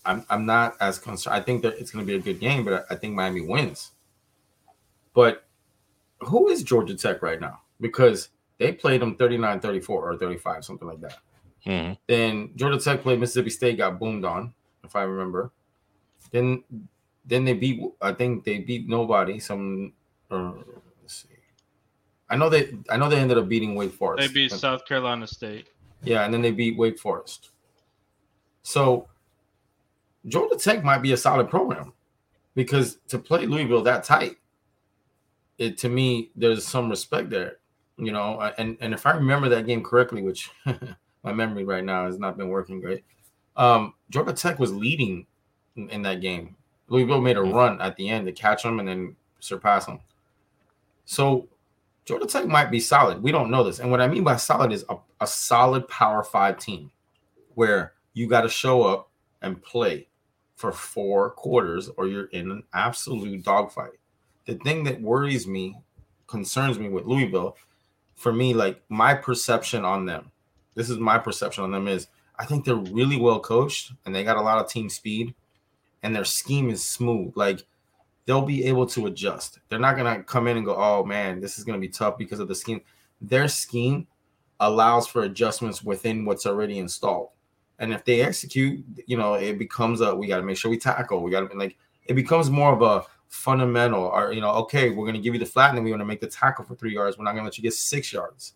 [0.06, 1.36] I'm I'm not as concerned.
[1.36, 3.92] I think that it's going to be a good game, but I, think Miami wins.
[5.14, 5.46] But
[6.20, 7.62] who is Georgia Tech right now?
[7.82, 8.30] Because
[8.60, 11.18] They played them 39 34 or 35, something like that.
[11.66, 11.98] Mhm.
[12.08, 15.52] Then Georgia Tech played Mississippi State, got boomed on, if I remember.
[16.32, 16.64] Then
[17.26, 19.40] then they beat I think they beat nobody.
[19.40, 19.94] Some
[20.30, 20.54] uh,
[21.02, 21.30] let's see.
[22.30, 24.28] I know they I know they ended up beating Wake Forest.
[24.28, 25.68] They beat South Carolina State.
[26.04, 27.52] Yeah, and then they beat Wake Forest.
[28.64, 29.08] So
[30.26, 31.94] Georgia Tech might be a solid program
[32.56, 34.38] because to play Louisville that tight,
[35.58, 37.58] it to me there's some respect there,
[37.98, 38.40] you know.
[38.58, 40.50] And and if I remember that game correctly, which
[41.24, 43.04] my memory right now has not been working great,
[43.56, 45.26] um, Georgia Tech was leading
[45.76, 46.56] in, in that game.
[46.94, 47.52] Louisville made a mm.
[47.52, 50.00] run at the end to catch them and then surpass them.
[51.06, 51.50] So
[52.06, 53.24] Georgia Tech might be solid.
[53.24, 53.80] We don't know this.
[53.80, 56.92] And what I mean by solid is a, a solid power five team
[57.56, 59.10] where you got to show up
[59.42, 60.08] and play
[60.56, 63.98] for four quarters or you're in an absolute dogfight.
[64.46, 65.76] The thing that worries me,
[66.28, 67.58] concerns me with Louisville,
[68.16, 70.32] for me, like my perception on them,
[70.76, 74.24] this is my perception on them is I think they're really well coached and they
[74.24, 75.34] got a lot of team speed
[76.04, 77.34] and their scheme is smooth.
[77.36, 77.66] Like
[78.26, 79.60] they'll be able to adjust.
[79.70, 82.40] They're not gonna come in and go, oh man, this is gonna be tough because
[82.40, 82.82] of the scheme.
[83.22, 84.08] Their scheme
[84.60, 87.30] allows for adjustments within what's already installed.
[87.80, 90.78] And if they execute, you know, it becomes a we got to make sure we
[90.78, 91.24] tackle.
[91.24, 95.06] We got to like it becomes more of a fundamental or you know, okay, we're
[95.06, 96.94] gonna give you the flat and then we want to make the tackle for three
[96.94, 97.18] yards.
[97.18, 98.54] We're not gonna let you get six yards.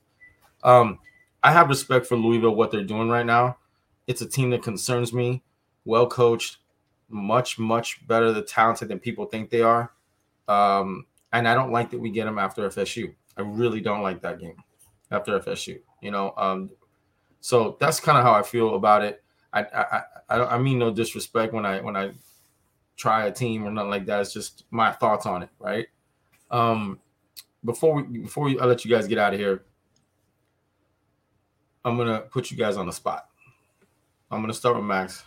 [0.63, 0.99] Um,
[1.43, 3.57] I have respect for Louisville, what they're doing right now.
[4.05, 5.43] It's a team that concerns me,
[5.85, 6.57] well coached,
[7.09, 9.91] much, much better, the talented than people think they are.
[10.47, 13.13] Um, and I don't like that we get them after FSU.
[13.37, 14.63] I really don't like that game
[15.11, 15.79] after FSU.
[16.01, 16.69] You know, um,
[17.39, 19.23] so that's kind of how I feel about it.
[19.53, 22.11] I, I I I mean no disrespect when I when I
[22.95, 24.21] try a team or nothing like that.
[24.21, 25.87] It's just my thoughts on it, right?
[26.51, 26.99] Um,
[27.63, 29.63] before we before we, I let you guys get out of here,
[31.85, 33.29] I'm gonna put you guys on the spot.
[34.29, 35.23] I'm gonna start with Max,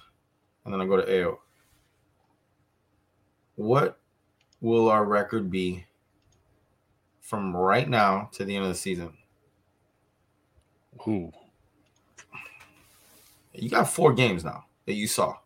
[0.64, 1.38] and then I go to AO.
[3.60, 3.98] What
[4.62, 5.84] will our record be
[7.20, 9.12] from right now to the end of the season?
[11.06, 11.30] Ooh.
[13.52, 15.36] You got four games now that you saw.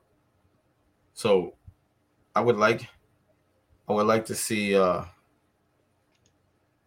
[1.14, 1.54] So
[2.36, 2.88] I would like
[3.88, 5.04] I would like to see uh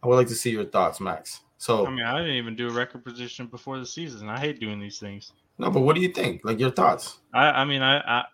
[0.02, 1.42] I would like to see your thoughts, Max.
[1.58, 4.30] So I mean, I didn't even do a record position before the season.
[4.30, 5.32] I hate doing these things.
[5.58, 6.40] no, but what do you think?
[6.42, 7.18] Like your thoughts?
[7.34, 8.24] I, I mean, I, I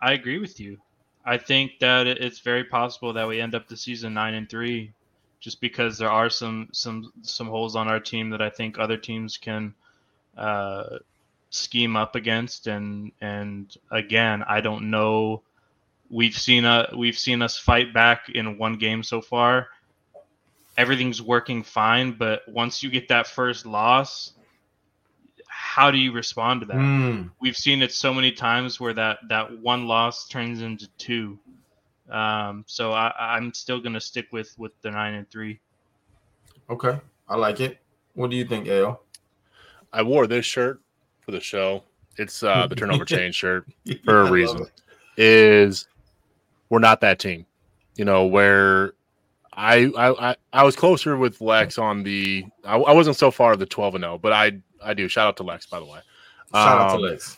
[0.00, 0.78] I agree with you.
[1.24, 4.92] I think that it's very possible that we end up the season nine and three,
[5.40, 8.96] just because there are some some some holes on our team that I think other
[8.96, 9.74] teams can
[10.36, 10.98] uh,
[11.50, 12.66] scheme up against.
[12.66, 15.42] And and again, I don't know.
[16.10, 19.68] We've seen a we've seen us fight back in one game so far.
[20.76, 24.32] Everything's working fine, but once you get that first loss,
[25.72, 26.76] how do you respond to that?
[26.76, 27.22] Hmm.
[27.40, 31.38] we've seen it so many times where that that one loss turns into two.
[32.10, 35.60] Um, so I, I'm still gonna stick with with the nine and three.
[36.68, 37.00] Okay.
[37.26, 37.78] I like it.
[38.12, 39.00] What do you think, Ale?
[39.94, 40.82] I wore this shirt
[41.22, 41.84] for the show.
[42.18, 43.66] It's uh, the turnover chain shirt
[44.04, 44.66] for a reason.
[45.16, 45.88] Is
[46.68, 47.46] we're not that team,
[47.96, 48.26] you know.
[48.26, 48.92] Where
[49.54, 52.44] I I I, I was closer with Lex on the.
[52.62, 55.08] I, I wasn't so far of the twelve and zero, but I I do.
[55.08, 56.00] Shout out to Lex, by the way.
[56.54, 57.36] Shout out to Um, Lex,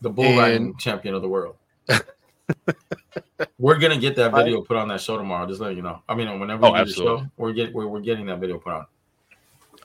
[0.00, 1.56] the bull riding and- champion of the world.
[3.58, 5.46] we're gonna get that video put on that show tomorrow.
[5.46, 6.02] Just letting you know.
[6.08, 8.58] I mean, whenever Oh, we do the show, we're get we're, we're getting that video
[8.58, 8.86] put on.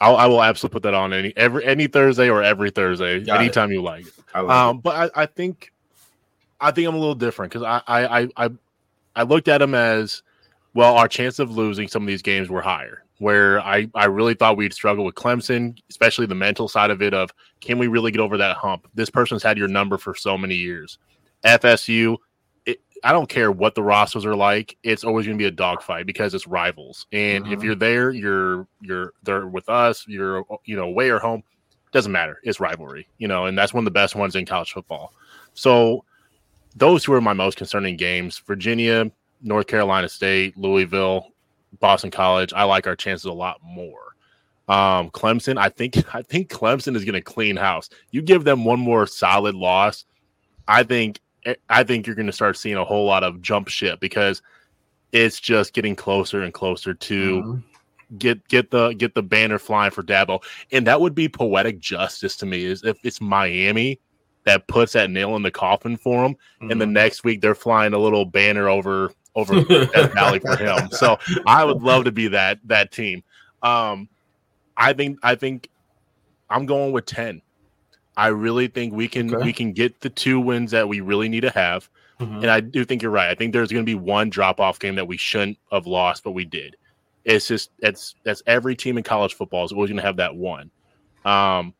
[0.01, 3.37] I'll, I will absolutely put that on any every any Thursday or every Thursday, Got
[3.37, 3.43] it.
[3.45, 4.05] anytime you like.
[4.33, 5.71] I like Um, but I, I think
[6.61, 8.49] I think I'm a little different because I, I I I
[9.15, 10.23] I looked at him as
[10.73, 10.95] well.
[10.95, 13.03] Our chance of losing some of these games were higher.
[13.19, 17.13] Where I I really thought we'd struggle with Clemson, especially the mental side of it.
[17.13, 18.87] Of can we really get over that hump?
[18.95, 20.97] This person's had your number for so many years.
[21.45, 22.17] FSU,
[22.65, 24.77] it, I don't care what the rosters are like.
[24.83, 27.07] It's always going to be a dogfight because it's rivals.
[27.11, 27.63] And if Mhm.
[27.63, 30.05] you're there, you're you're there with us.
[30.07, 31.43] You're you know away or home.
[31.91, 32.39] Doesn't matter.
[32.43, 35.11] It's rivalry, you know, and that's one of the best ones in college football.
[35.55, 36.05] So
[36.75, 38.41] those two are my most concerning games.
[38.45, 39.11] Virginia,
[39.41, 41.33] North Carolina State, Louisville,
[41.79, 42.53] Boston College.
[42.53, 44.15] I like our chances a lot more.
[44.67, 47.89] Um, Clemson, I think I think Clemson is going to clean house.
[48.11, 50.05] You give them one more solid loss,
[50.67, 51.19] I think
[51.69, 54.41] I think you're going to start seeing a whole lot of jump ship because
[55.11, 57.63] it's just getting closer and closer to Mhm.
[58.19, 62.35] get get the get the banner flying for Dabo, and that would be poetic justice
[62.37, 62.65] to me.
[62.65, 63.99] Is if it's Miami
[64.45, 66.91] that puts that nail in the coffin for him, and the Mhm.
[66.91, 69.63] next week they're flying a little banner over over
[69.93, 70.89] Death Valley for him.
[70.91, 71.17] So
[71.47, 73.23] I would love to be that that team.
[73.63, 74.09] Um,
[74.77, 75.69] I think I think
[76.49, 77.41] I'm going with 10.
[78.17, 79.45] I really think we can Okay.
[79.45, 81.89] we can get the two wins that we really need to have.
[82.19, 82.41] Mhm.
[82.41, 83.29] And I do think you're right.
[83.29, 86.23] I think there's going to be one drop off game that we shouldn't have lost,
[86.23, 86.75] but we did.
[87.23, 90.35] It's just it's that's every team in college football is always going to have that
[90.35, 90.69] one.
[91.25, 91.73] Um,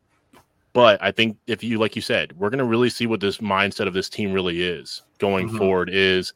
[0.72, 3.38] but I think if you like you said, we're going to really see what this
[3.38, 5.58] mindset of this team really is going Mhm.
[5.58, 5.90] forward.
[5.92, 6.32] Is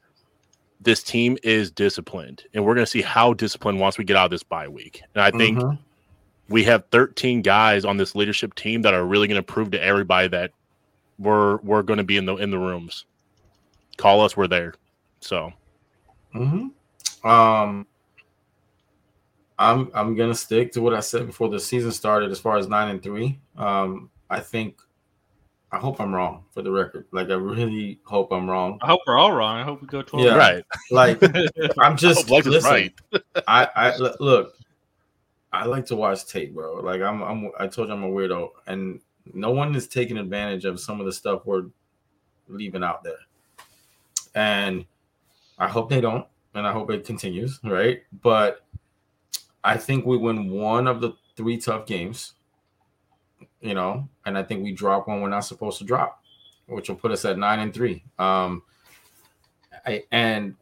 [0.85, 4.27] this team is disciplined, and we're going to see how disciplined once we get out
[4.27, 5.03] of this bye week.
[5.15, 5.79] And I think Mhm.
[6.49, 9.83] we have 13 guys on this leadership team that are really going to prove to
[9.83, 10.53] everybody that
[11.19, 13.07] we're we're going to be in the in the rooms.
[13.97, 14.75] Call us, we're there.
[15.21, 15.53] So
[16.33, 16.69] hmm
[17.25, 17.87] Um,
[19.59, 22.31] I'm I'm gonna stick to what I said before the season started.
[22.31, 24.81] As far as nine and three, um, I think
[25.75, 27.07] I hope I'm wrong for the record.
[27.11, 28.79] Like I really hope I'm wrong.
[28.81, 29.57] I hope we're all wrong.
[29.59, 30.25] I hope we go 12.
[30.25, 30.37] Yeah.
[30.37, 31.21] right, Like
[31.79, 32.71] I'm just Blake is listen.
[32.71, 32.95] right.
[33.49, 34.57] I look.
[35.53, 36.77] I like to watch tape, bro.
[36.77, 39.01] Like I'm I'm I told you I'm a weirdo, and
[39.33, 41.65] no one is taking advantage of some of the stuff we're
[42.49, 43.19] leaving out there.
[44.37, 44.85] And
[45.59, 48.03] I hope they don't, and I hope it continues, right?
[48.23, 48.65] But
[49.65, 52.35] I think we win one of the three tough games,
[53.65, 56.23] you know, and I think we drop one we're not supposed to drop,
[56.67, 58.05] which will put us at nine and three.
[58.19, 58.63] Um,
[59.87, 60.55] I and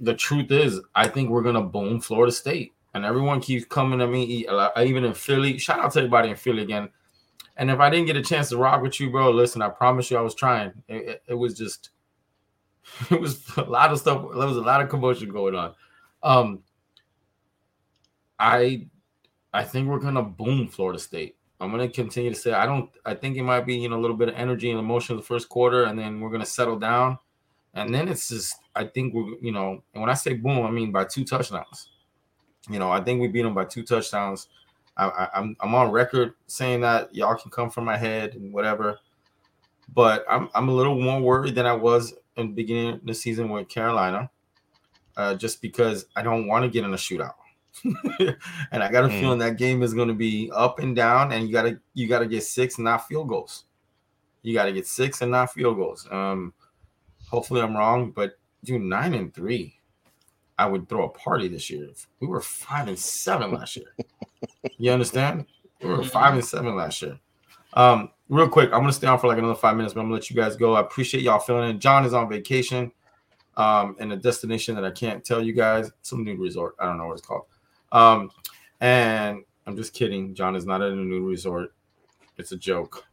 [0.00, 4.06] the truth is, I think we're gonna boom Florida State, and everyone keeps coming to
[4.08, 4.46] me.
[4.78, 5.58] Even in Philly.
[5.58, 6.88] Shout out to everybody in Philly again.
[7.56, 10.10] And if I didn't get a chance to rock with you, bro, listen, I promise
[10.10, 10.72] you, I was trying.
[10.88, 11.90] It, it- it was just,
[13.10, 14.22] it was a lot of stuff.
[14.36, 15.74] There was a lot of commotion going on.
[16.22, 16.62] Um,
[18.38, 18.88] I,
[19.52, 21.36] I think we're gonna boom Florida State.
[21.64, 22.90] I'm gonna continue to say I don't.
[23.04, 25.20] I think it might be you know a little bit of energy and emotion in
[25.20, 27.18] the first quarter, and then we're gonna settle down,
[27.74, 28.56] and then it's just.
[28.76, 31.90] I think we're you know, and when I say boom, I mean by two touchdowns.
[32.68, 34.48] You know, I think we beat them by two touchdowns.
[34.96, 38.52] I, I, I'm I'm on record saying that y'all can come from my head and
[38.52, 39.00] whatever,
[39.92, 43.14] but I'm I'm a little more worried than I was in the beginning of the
[43.14, 44.30] season with Carolina,
[45.16, 47.34] uh, just because I don't want to get in a shootout,
[48.70, 49.18] and I got a Hmm.
[49.20, 52.26] feeling that game is going to be up and down, and you gotta you gotta
[52.26, 53.64] get six, not field goals.
[54.42, 56.06] You gotta get six and not field goals.
[56.10, 56.52] Um,
[57.26, 59.78] hopefully I'm wrong, but dude, nine and three.
[60.58, 61.88] I would throw a party this year.
[62.20, 63.92] We were five and seven last year.
[64.78, 65.46] You understand?
[65.82, 67.18] We were five and seven last year.
[67.72, 70.14] Um, real quick, I'm gonna stay on for like another five minutes, but I'm gonna
[70.14, 70.74] let you guys go.
[70.74, 71.80] I appreciate y'all filling in.
[71.80, 72.92] John is on vacation,
[73.56, 75.90] um, in a destination that I can't tell you guys.
[76.02, 76.76] Some new resort.
[76.78, 77.46] I don't know what it's called.
[77.94, 78.30] Um,
[78.80, 80.34] and I'm just kidding.
[80.34, 81.72] John is not at a new resort.
[82.36, 83.06] It's a joke.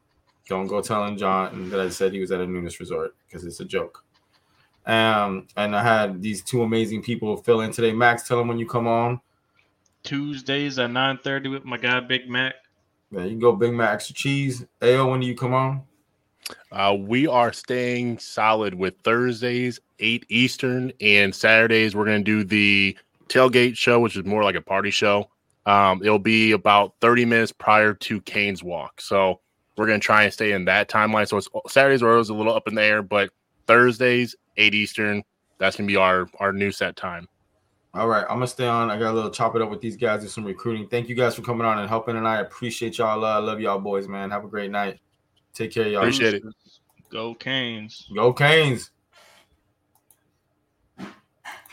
[0.50, 3.60] Don't go telling John that I said he was at a nudist resort because it's
[3.62, 4.04] a joke.
[4.86, 7.94] Um, and I had these two amazing people fill in today.
[7.94, 9.22] Max, tell them when you come on.
[10.04, 12.56] Tuesdays at 9:30 with my guy Big Mac.
[13.12, 14.66] Yeah, you can go Big Mac extra cheese.
[14.82, 15.84] Ayo, when do you come on?
[16.72, 22.44] Uh, we are staying solid with Thursdays, 8 Eastern, and Saturdays, we're going to do
[22.44, 22.98] the
[23.32, 25.30] tailgate show, which is more like a party show.
[25.66, 29.00] Um, it'll be about 30 minutes prior to Canes walk.
[29.00, 29.40] So
[29.78, 31.28] we're going to try and stay in that timeline.
[31.28, 33.32] So it's Saturdays are always a little up in the air, but
[33.68, 35.24] Thursdays, 8 Eastern,
[35.60, 37.28] that's going to be our, our new set time.
[37.94, 38.90] All right, I'm gonna stay on.
[38.90, 40.88] I got a little chop it up with these guys, do some recruiting.
[40.88, 43.26] Thank you guys for coming on and helping, and I appreciate y'all.
[43.26, 44.32] Uh, love y'all boys, man.
[44.32, 45.02] Have a great night.
[45.54, 46.02] Take care, y'all.
[46.02, 46.44] Appreciate it.
[47.10, 48.10] Go Canes.
[48.16, 48.92] Go Canes.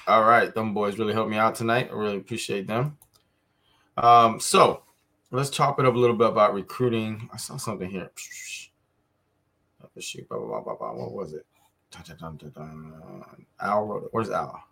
[0.09, 1.91] All right, them boys really helped me out tonight.
[1.93, 2.97] I really appreciate them.
[3.99, 4.85] Um, so
[5.31, 7.29] let's chop it up a little bit about recruiting.
[7.31, 8.11] I saw something here.
[10.97, 11.45] What was it?
[13.61, 14.09] Al wrote it.
[14.13, 14.63] Where's Al?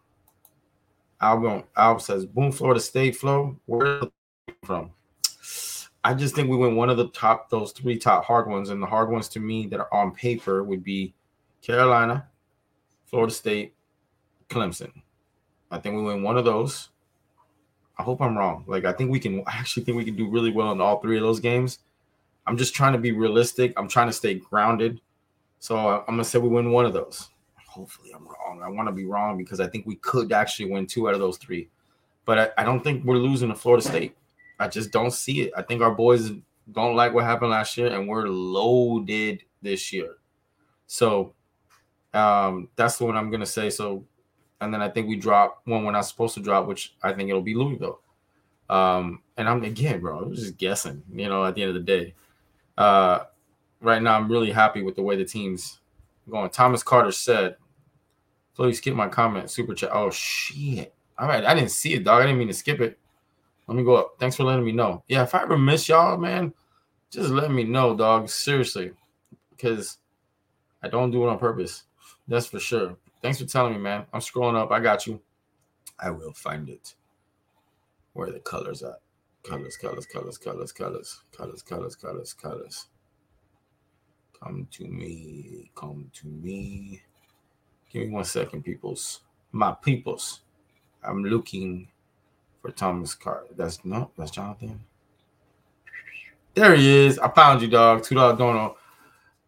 [1.20, 3.58] Al, going, Al says, Boom, Florida State Flo.
[3.66, 4.00] Where
[4.64, 4.92] from?
[6.02, 8.70] I just think we went one of the top, those three top hard ones.
[8.70, 11.14] And the hard ones to me that are on paper would be
[11.60, 12.28] Carolina,
[13.04, 13.74] Florida State,
[14.48, 14.92] Clemson.
[15.70, 16.90] I think we win one of those.
[17.98, 18.64] I hope I'm wrong.
[18.66, 19.42] Like I think we can.
[19.46, 21.78] I actually think we can do really well in all three of those games.
[22.46, 23.72] I'm just trying to be realistic.
[23.76, 25.00] I'm trying to stay grounded.
[25.58, 27.30] So I'm gonna say we win one of those.
[27.66, 28.62] Hopefully I'm wrong.
[28.62, 31.20] I want to be wrong because I think we could actually win two out of
[31.20, 31.68] those three.
[32.24, 34.16] But I, I don't think we're losing to Florida State.
[34.58, 35.52] I just don't see it.
[35.56, 36.32] I think our boys
[36.72, 40.16] don't like what happened last year, and we're loaded this year.
[40.86, 41.34] So
[42.14, 43.70] um, that's one I'm gonna say.
[43.70, 44.04] So,
[44.60, 47.28] and then I think we drop one we're not supposed to drop, which I think
[47.28, 48.00] it'll be Louisville.
[48.68, 51.02] Um, and I'm again, bro, I'm just guessing.
[51.12, 52.14] You know, at the end of the day,
[52.76, 53.20] uh,
[53.80, 55.80] right now I'm really happy with the way the team's
[56.28, 56.50] going.
[56.50, 57.56] Thomas Carter said,
[58.54, 60.94] "Please skip my comment, super chat." Oh shit!
[61.18, 62.22] All right, I didn't see it, dog.
[62.22, 62.98] I didn't mean to skip it.
[63.68, 64.16] Let me go up.
[64.18, 65.02] Thanks for letting me know.
[65.08, 66.52] Yeah, if I ever miss y'all, man,
[67.10, 68.28] just let me know, dog.
[68.28, 68.92] Seriously,
[69.50, 69.98] because
[70.82, 71.84] I don't do it on purpose.
[72.28, 72.96] That's for sure.
[73.26, 74.06] Thanks for telling me, man.
[74.12, 74.70] I'm scrolling up.
[74.70, 75.20] I got you.
[75.98, 76.94] I will find it.
[78.12, 79.00] Where the colors at?
[79.42, 82.86] Colors, colors, colors, colors, colors, colors, colors, colors, colors.
[84.40, 85.72] Come to me.
[85.74, 87.02] Come to me.
[87.90, 89.22] Give me one second, peoples.
[89.50, 90.42] My peoples.
[91.02, 91.88] I'm looking
[92.62, 93.48] for Thomas Carter.
[93.56, 94.84] That's no, that's Jonathan.
[96.54, 97.18] There he is.
[97.18, 98.04] I found you, dog.
[98.04, 98.76] Two dollar dono.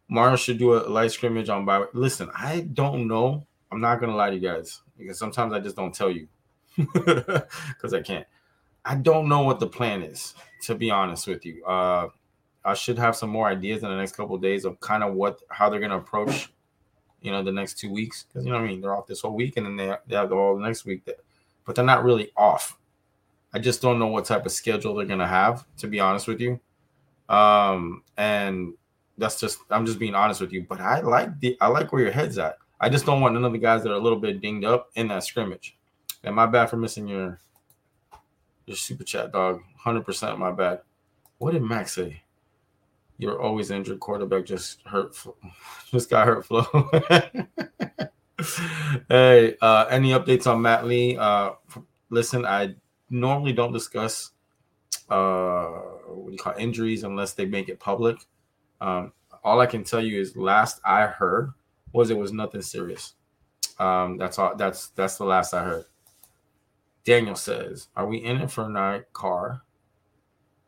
[0.09, 1.85] Mario should do a light scrimmage on by.
[1.93, 3.45] Listen, I don't know.
[3.71, 6.29] I'm not gonna lie to you guys because sometimes I just don't tell you
[6.77, 8.27] because I can't.
[8.85, 11.65] I don't know what the plan is, to be honest with you.
[11.65, 12.09] Uh,
[12.65, 15.15] I should have some more ideas in the next couple of days of kind of
[15.15, 16.53] what how they're gonna approach,
[17.21, 18.81] you know, the next two weeks because you know what I mean.
[18.81, 21.21] They're off this whole week and then they they have all the next week, that,
[21.65, 22.79] but they're not really off.
[23.53, 26.41] I just don't know what type of schedule they're gonna have, to be honest with
[26.41, 26.61] you.
[27.29, 28.75] Um, and
[29.19, 30.65] that's just I'm just being honest with you.
[30.69, 32.57] But I like the I like where your head's at.
[32.81, 34.91] I just don't want none of the guys that are a little bit dinged up
[34.95, 35.77] in that scrimmage.
[36.23, 37.41] And my bad for missing your
[38.67, 39.63] your super chat, dog.
[39.77, 40.81] Hundred percent my bad.
[41.39, 42.23] What did Max say?
[43.19, 43.99] You're always injured.
[44.01, 45.17] Quarterback just hurt.
[45.91, 46.45] Just got hurt.
[46.47, 46.63] Flo.
[49.09, 51.17] hey, uh, any updates on Matt Lee?
[51.17, 51.53] Uh,
[52.11, 52.77] listen, I
[53.11, 54.33] normally don't discuss
[55.09, 55.67] uh,
[56.07, 58.19] what do you call injuries unless they make it public.
[58.81, 59.13] Um,
[59.43, 61.53] all I can tell you is last I heard
[61.93, 63.15] was it was nothing serious.
[63.79, 64.55] Um, that's all.
[64.57, 65.85] That's that's the last I heard.
[67.05, 69.63] Daniel says, "Are we in it for night car?"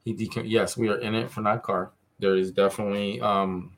[0.05, 1.93] He yes, we are in it for night car.
[2.18, 3.77] There is definitely um,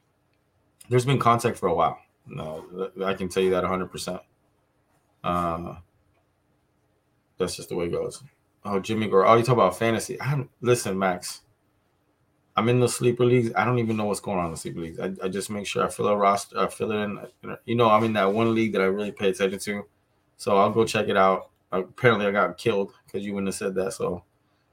[0.89, 1.99] there's been contact for a while.
[2.27, 3.87] No, I can tell you that 100.
[3.87, 4.21] percent
[5.25, 5.77] Uh,
[7.39, 8.23] that's just the way it goes.
[8.65, 9.27] Oh, Jimmy Gore.
[9.27, 10.21] Oh, you talk about fantasy.
[10.21, 11.41] I listen, Max.
[12.57, 13.51] I'm in the sleeper leagues.
[13.57, 14.99] I don't even know what's going on in the sleeper leagues.
[14.99, 17.19] I, I just make sure I fill a roster, I fill it in.
[17.65, 19.87] You know, I'm in that one league that I really pay attention to.
[20.37, 21.51] So I'll go check it out.
[21.71, 23.95] Apparently, I got killed because you wouldn't have said that.
[23.95, 24.25] So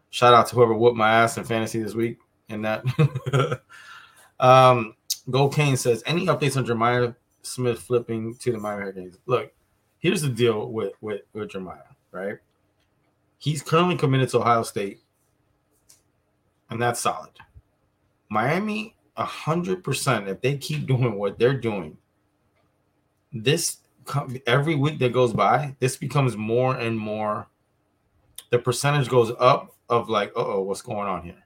[0.09, 2.19] shout out to whoever whooped my ass in fantasy this week
[2.49, 2.83] in that.
[4.39, 4.95] um,
[5.29, 7.13] Gold Kane says, any updates on Jeremiah
[7.43, 9.17] Smith flipping to the Miami Hurricanes?
[9.25, 9.53] Look,
[9.99, 11.77] here's the deal with, with, with Jeremiah,
[12.11, 12.37] right?
[13.37, 14.99] He's currently committed to Ohio State,
[16.69, 17.31] and that's solid.
[18.29, 20.27] Miami, a hundred percent.
[20.27, 21.97] If they keep doing what they're doing,
[23.31, 23.77] this
[24.47, 27.47] every week that goes by, this becomes more and more.
[28.49, 31.43] The percentage goes up of like, oh, what's going on here?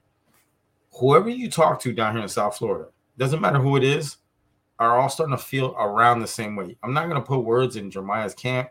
[0.99, 4.17] Whoever you talk to down here in South Florida, doesn't matter who it is,
[4.79, 6.77] are all starting to feel around the same way.
[6.83, 8.69] I'm not gonna put words in Jeremiah's camp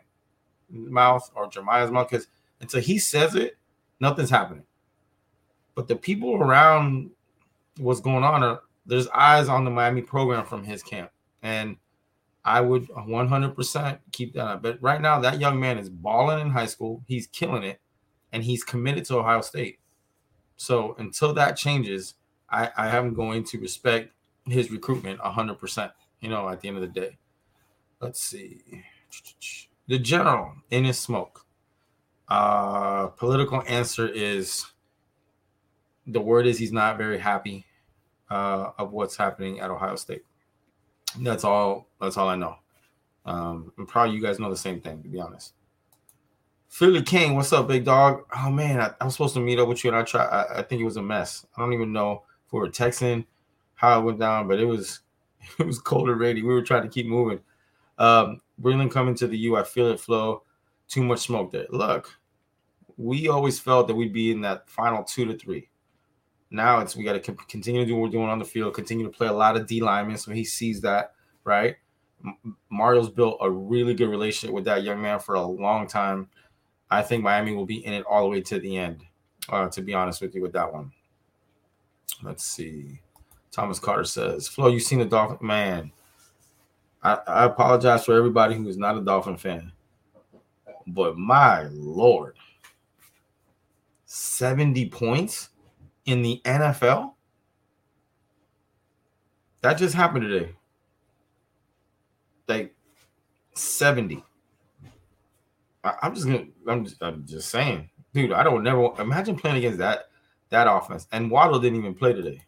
[0.69, 2.27] mouth or Jeremiah's mouth because
[2.61, 3.57] until he says it,
[3.99, 4.63] nothing's happening.
[5.75, 7.11] But the people around
[7.77, 11.11] what's going on are there's eyes on the Miami program from his camp.
[11.41, 11.77] And
[12.45, 14.61] I would 100% keep that up.
[14.61, 17.03] But right now, that young man is balling in high school.
[17.07, 17.79] He's killing it,
[18.31, 19.79] and he's committed to Ohio State.
[20.57, 22.15] So until that changes,
[22.49, 24.11] I, I am going to respect
[24.45, 27.17] his recruitment 100%, you know, at the end of the day.
[28.01, 28.61] Let's see.
[29.87, 31.45] The general in his smoke.
[32.27, 34.65] Uh, political answer is
[36.07, 37.65] the word is he's not very happy
[38.29, 40.23] uh, of what's happening at Ohio State.
[41.19, 41.87] That's all.
[42.01, 42.55] That's all I know.
[43.25, 45.53] Um, and probably you guys know the same thing, to be honest.
[46.67, 48.23] Philly King, what's up, big dog?
[48.35, 50.25] Oh man, I, I was supposed to meet up with you, and I try.
[50.25, 51.45] I, I, think it was a mess.
[51.55, 53.25] I don't even know if we were texting
[53.75, 55.01] how it went down, but it was
[55.59, 56.41] it was cold rainy.
[56.41, 57.39] We were trying to keep moving.
[57.99, 59.55] Um, Breland coming to the U.
[59.55, 60.43] I feel it Flo.
[60.87, 61.67] Too much smoke there.
[61.69, 62.11] Look,
[62.97, 65.69] we always felt that we'd be in that final two to three.
[66.53, 69.05] Now it's we got to continue to do what we're doing on the field, continue
[69.05, 71.77] to play a lot of D linemen, so he sees that, right?
[72.69, 76.29] Mario's built a really good relationship with that young man for a long time.
[76.91, 79.03] I think Miami will be in it all the way to the end.
[79.49, 80.91] Uh, to be honest with you, with that one.
[82.21, 83.01] Let's see.
[83.51, 85.91] Thomas Carter says, "Flo, you seen the Dolphin man?
[87.01, 89.71] I, I apologize for everybody who is not a Dolphin fan,
[90.85, 92.37] but my lord,
[94.05, 95.49] seventy points."
[96.05, 97.13] In the NFL?
[99.61, 100.51] That just happened today.
[102.47, 102.75] Like
[103.55, 104.23] 70.
[105.83, 109.57] I, am just gonna I'm just I'm just saying, dude, I don't never imagine playing
[109.57, 110.09] against that
[110.49, 111.07] that offense.
[111.11, 112.41] And Waddle didn't even play today.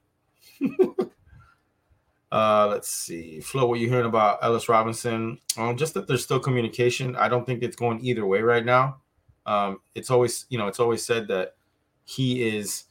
[2.32, 3.40] uh let's see.
[3.42, 5.40] Flo, what you hearing about Ellis Robinson?
[5.58, 7.16] Um, just that there's still communication.
[7.16, 8.98] I don't think it's going either way right now.
[9.46, 11.56] Um, it's always, you know, it's always said that
[12.04, 12.86] he is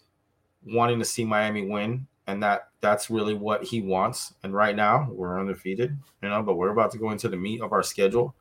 [0.66, 4.34] wanting to see Miami win and that that's really what he wants.
[4.42, 7.60] And right now we're undefeated, you know, but we're about to go into the meat
[7.60, 8.34] of our schedule.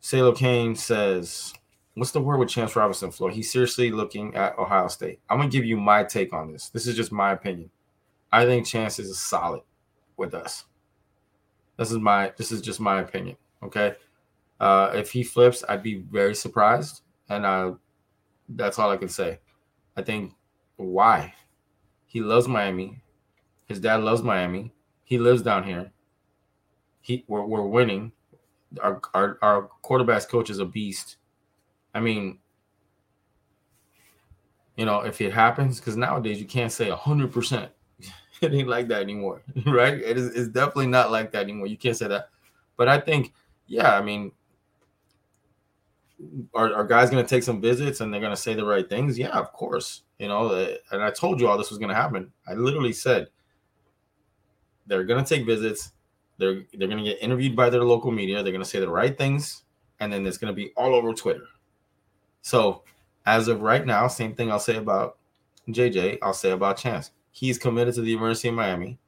[0.00, 1.54] Salo Kane says,
[1.94, 3.28] "What's the word with Chance Robinson, Flo?
[3.28, 5.20] He's seriously looking at Ohio State.
[5.30, 6.68] I'm gonna give you my take on this.
[6.68, 7.70] This is just my opinion.
[8.30, 9.62] I think Chance is solid
[10.16, 10.66] with us.
[11.78, 13.36] This is my this is just my opinion.
[13.62, 13.94] Okay,
[14.60, 17.72] uh, if he flips, I'd be very surprised, and uh,
[18.50, 19.40] that's all I can say.
[19.96, 20.34] I think
[20.76, 21.34] why
[22.06, 23.00] he loves Miami.
[23.66, 24.72] His dad loves Miami.
[25.04, 25.90] He lives down here.
[27.00, 28.12] He we're, we're winning.
[28.82, 31.16] Our, our our quarterback's coach is a beast.
[31.94, 32.38] I mean,
[34.76, 37.70] you know, if it happens, because nowadays you can't say hundred percent.
[38.40, 39.94] It ain't like that anymore, right?
[39.94, 41.66] It is it's definitely not like that anymore.
[41.68, 42.30] You can't say that.
[42.76, 43.32] But I think,
[43.66, 44.32] yeah, I mean,
[46.54, 48.88] are, are guys going to take some visits and they're going to say the right
[48.88, 49.18] things?
[49.18, 50.02] Yeah, of course.
[50.18, 52.32] You know, uh, and I told you all this was going to happen.
[52.46, 53.28] I literally said
[54.86, 55.92] they're going to take visits.
[56.38, 58.42] They're they're going to get interviewed by their local media.
[58.42, 59.64] They're going to say the right things,
[60.00, 61.46] and then it's going to be all over Twitter.
[62.42, 62.82] So,
[63.26, 65.18] as of right now, same thing I'll say about
[65.68, 66.18] JJ.
[66.22, 67.10] I'll say about Chance.
[67.30, 68.98] He's committed to the University of Miami.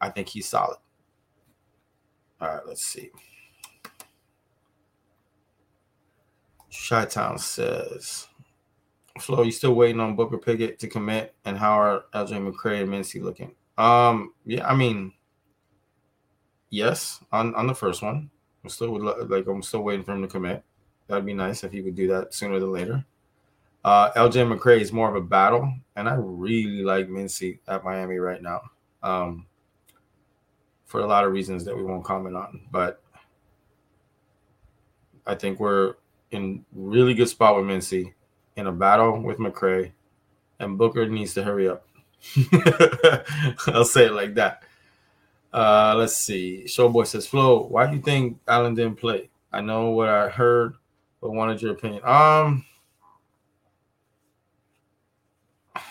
[0.00, 0.78] I think he's solid.
[2.40, 3.10] All right, let's see.
[6.88, 8.28] Chi Town says,
[9.20, 11.34] Flo, you still waiting on Booker Pickett to commit?
[11.44, 13.54] And how are LJ McCray and Mincy looking?
[13.78, 15.12] Um, yeah, I mean,
[16.70, 18.30] yes, on, on the first one.
[18.62, 20.62] I'm still would like I'm still waiting for him to commit.
[21.06, 23.04] That'd be nice if he would do that sooner than later.
[23.82, 28.18] Uh, LJ McCray is more of a battle, and I really like Mincy at Miami
[28.18, 28.60] right now.
[29.02, 29.46] Um,
[30.84, 33.00] for a lot of reasons that we won't comment on, but
[35.26, 35.94] I think we're
[36.32, 38.12] in really good spot with Mincy
[38.56, 39.92] in a battle with McCray,
[40.58, 41.86] and Booker needs to hurry up.
[43.66, 44.62] I'll say it like that.
[45.52, 46.64] Uh, let's see.
[46.66, 49.30] Showboy says, Flo, why do you think Allen didn't play?
[49.52, 50.74] I know what I heard,
[51.20, 52.02] but wanted your opinion.
[52.04, 52.64] Um,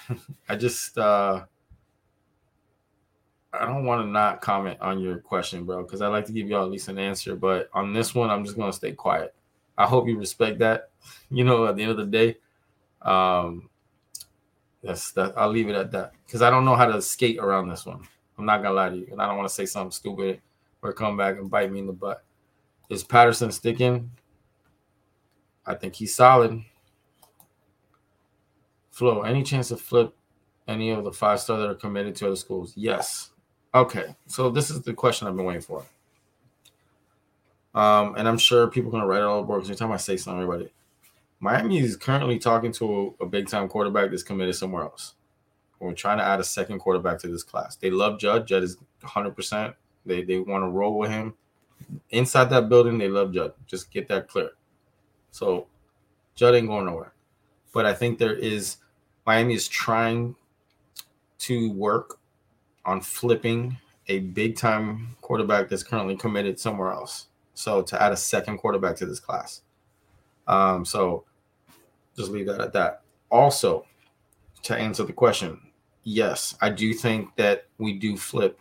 [0.50, 1.44] I just uh
[3.52, 6.48] I don't want to not comment on your question, bro, because I like to give
[6.48, 7.36] you all at least an answer.
[7.36, 9.34] But on this one, I'm just gonna stay quiet.
[9.78, 10.90] I hope you respect that.
[11.32, 12.38] You know, at the end of the day,
[13.02, 13.70] um,
[14.84, 15.34] that's that.
[15.38, 18.02] I'll leave it at that because I don't know how to skate around this one.
[18.38, 20.42] I'm not gonna lie to you, and I don't want to say something stupid
[20.82, 22.24] or come back and bite me in the butt.
[22.90, 24.12] Is Patterson sticking?
[25.66, 26.64] I think he's solid.
[28.92, 30.16] Flo, any chance to flip
[30.68, 32.74] any of the five star that are committed to other schools?
[32.76, 33.32] Yes.
[33.74, 35.86] Okay, so this is the question I've been waiting for.
[37.76, 39.98] Um, and I'm sure people are gonna write it all over because every time I
[39.98, 40.72] say something, everybody.
[41.40, 45.16] Miami is currently talking to a, a big time quarterback that's committed somewhere else.
[45.80, 47.78] We're trying to add a second quarterback to this class.
[47.78, 48.46] They love Judd.
[48.46, 49.74] Judd is 100%.
[50.06, 51.36] They they want to roll with him.
[52.10, 53.54] Inside that building, they love Judd.
[53.68, 54.52] Just get that clear.
[55.32, 55.68] So
[56.36, 57.14] Judd ain't going nowhere.
[57.74, 58.78] But I think there is
[59.26, 60.36] Miami is trying
[61.40, 62.20] to work
[62.84, 63.78] on flipping
[64.08, 67.28] a big time quarterback that's currently committed somewhere else.
[67.54, 69.62] So to add a second quarterback to this class.
[70.50, 71.24] Um, so
[72.18, 73.04] just leave that at that.
[73.32, 73.86] Also,
[74.64, 75.62] to answer the question,
[76.04, 78.60] yes, I do think that we do flip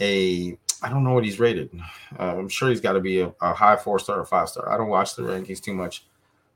[0.00, 0.56] a.
[0.84, 1.70] I don't know what he's rated.
[2.18, 4.70] Uh, I'm sure he's got to be a, a high four star or five star.
[4.70, 6.04] I don't watch the rankings too much,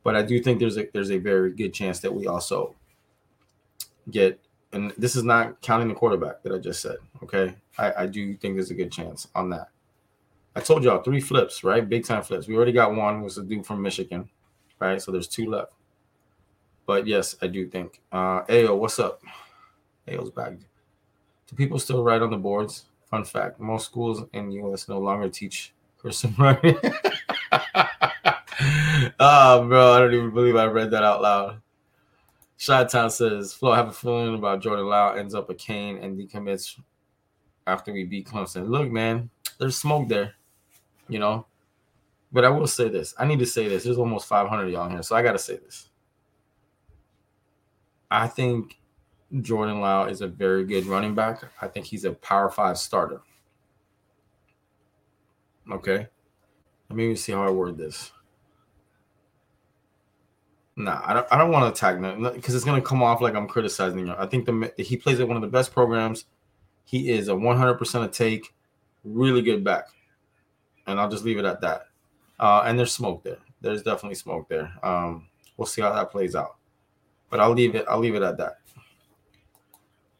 [0.02, 2.74] but I do think there's a there's a very good chance that we also
[4.10, 4.38] get.
[4.72, 6.96] And this is not counting the quarterback that I just said.
[7.22, 9.68] Okay, I, I do think there's a good chance on that.
[10.56, 11.86] I told y'all three flips, right?
[11.86, 12.48] Big time flips.
[12.48, 13.20] We already got one.
[13.20, 14.26] Was a dude from Michigan,
[14.80, 15.00] right?
[15.02, 15.72] So there's two left.
[16.86, 18.00] But yes, I do think.
[18.10, 19.20] Uh, Ayo, what's up?
[20.08, 20.54] Ayo's back.
[20.54, 22.86] Do people still write on the boards?
[23.10, 24.88] Fun fact: most schools in U.S.
[24.88, 26.78] no longer teach cursive writing.
[29.20, 31.60] oh, bro, I don't even believe I read that out loud.
[32.56, 35.98] Shot Town says, Flo, I have a feeling about Jordan Lyle ends up a cane
[35.98, 36.80] and decommits
[37.66, 38.70] after we beat Clemson.
[38.70, 39.28] Look, man,
[39.58, 40.32] there's smoke there
[41.08, 41.46] you know.
[42.32, 43.14] But I will say this.
[43.18, 43.84] I need to say this.
[43.84, 45.88] There's almost 500 y'all here, so I got to say this.
[48.10, 48.78] I think
[49.40, 51.42] Jordan Lyle is a very good running back.
[51.60, 53.20] I think he's a power five starter.
[55.70, 56.06] Okay.
[56.88, 58.12] Let me see how I word this.
[60.76, 61.26] Nah, I don't.
[61.32, 64.14] I don't want to attack him because it's gonna come off like I'm criticizing him.
[64.18, 66.26] I think the he plays at one of the best programs.
[66.84, 68.54] He is a 100% a take,
[69.02, 69.88] really good back
[70.86, 71.86] and I'll just leave it at that.
[72.38, 73.38] Uh, and there's smoke there.
[73.60, 74.72] There's definitely smoke there.
[74.82, 76.56] Um, we'll see how that plays out.
[77.30, 77.84] But I'll leave it.
[77.88, 78.58] I'll leave it at that.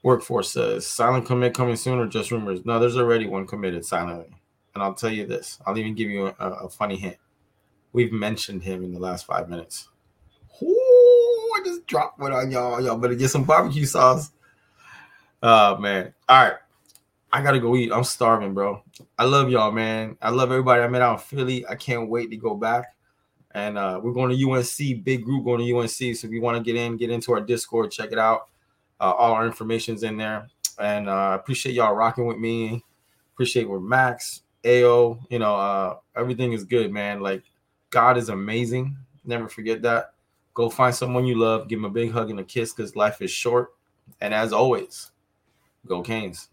[0.03, 2.65] Workforce says silent commit coming soon or just rumors.
[2.65, 4.35] No, there's already one committed silently.
[4.75, 5.59] And I'll tell you this.
[5.67, 7.17] I'll even give you a, a funny hint.
[7.93, 9.89] We've mentioned him in the last five minutes.
[10.63, 12.81] Ooh, I just dropped one on y'all.
[12.81, 14.31] Y'all better get some barbecue sauce.
[15.43, 16.13] Oh man.
[16.29, 16.57] All right.
[17.33, 17.93] I gotta go eat.
[17.93, 18.83] I'm starving, bro.
[19.19, 20.17] I love y'all, man.
[20.23, 21.67] I love everybody I met out in Philly.
[21.67, 22.97] I can't wait to go back.
[23.53, 26.17] And uh, we're going to UNC, big group going to UNC.
[26.17, 28.49] So if you want to get in, get into our Discord, check it out.
[29.01, 30.49] Uh, all our information's in there.
[30.79, 32.85] And uh, appreciate y'all rocking with me.
[33.33, 35.19] Appreciate with Max, AO.
[35.31, 37.21] You know, uh, everything is good, man.
[37.21, 37.45] Like
[37.91, 38.97] God is amazing.
[39.25, 40.13] Never forget that.
[40.53, 43.21] Go find someone you love, give them a big hug and a kiss because life
[43.21, 43.75] is short.
[44.21, 45.11] And as always,
[45.87, 46.49] go Canes.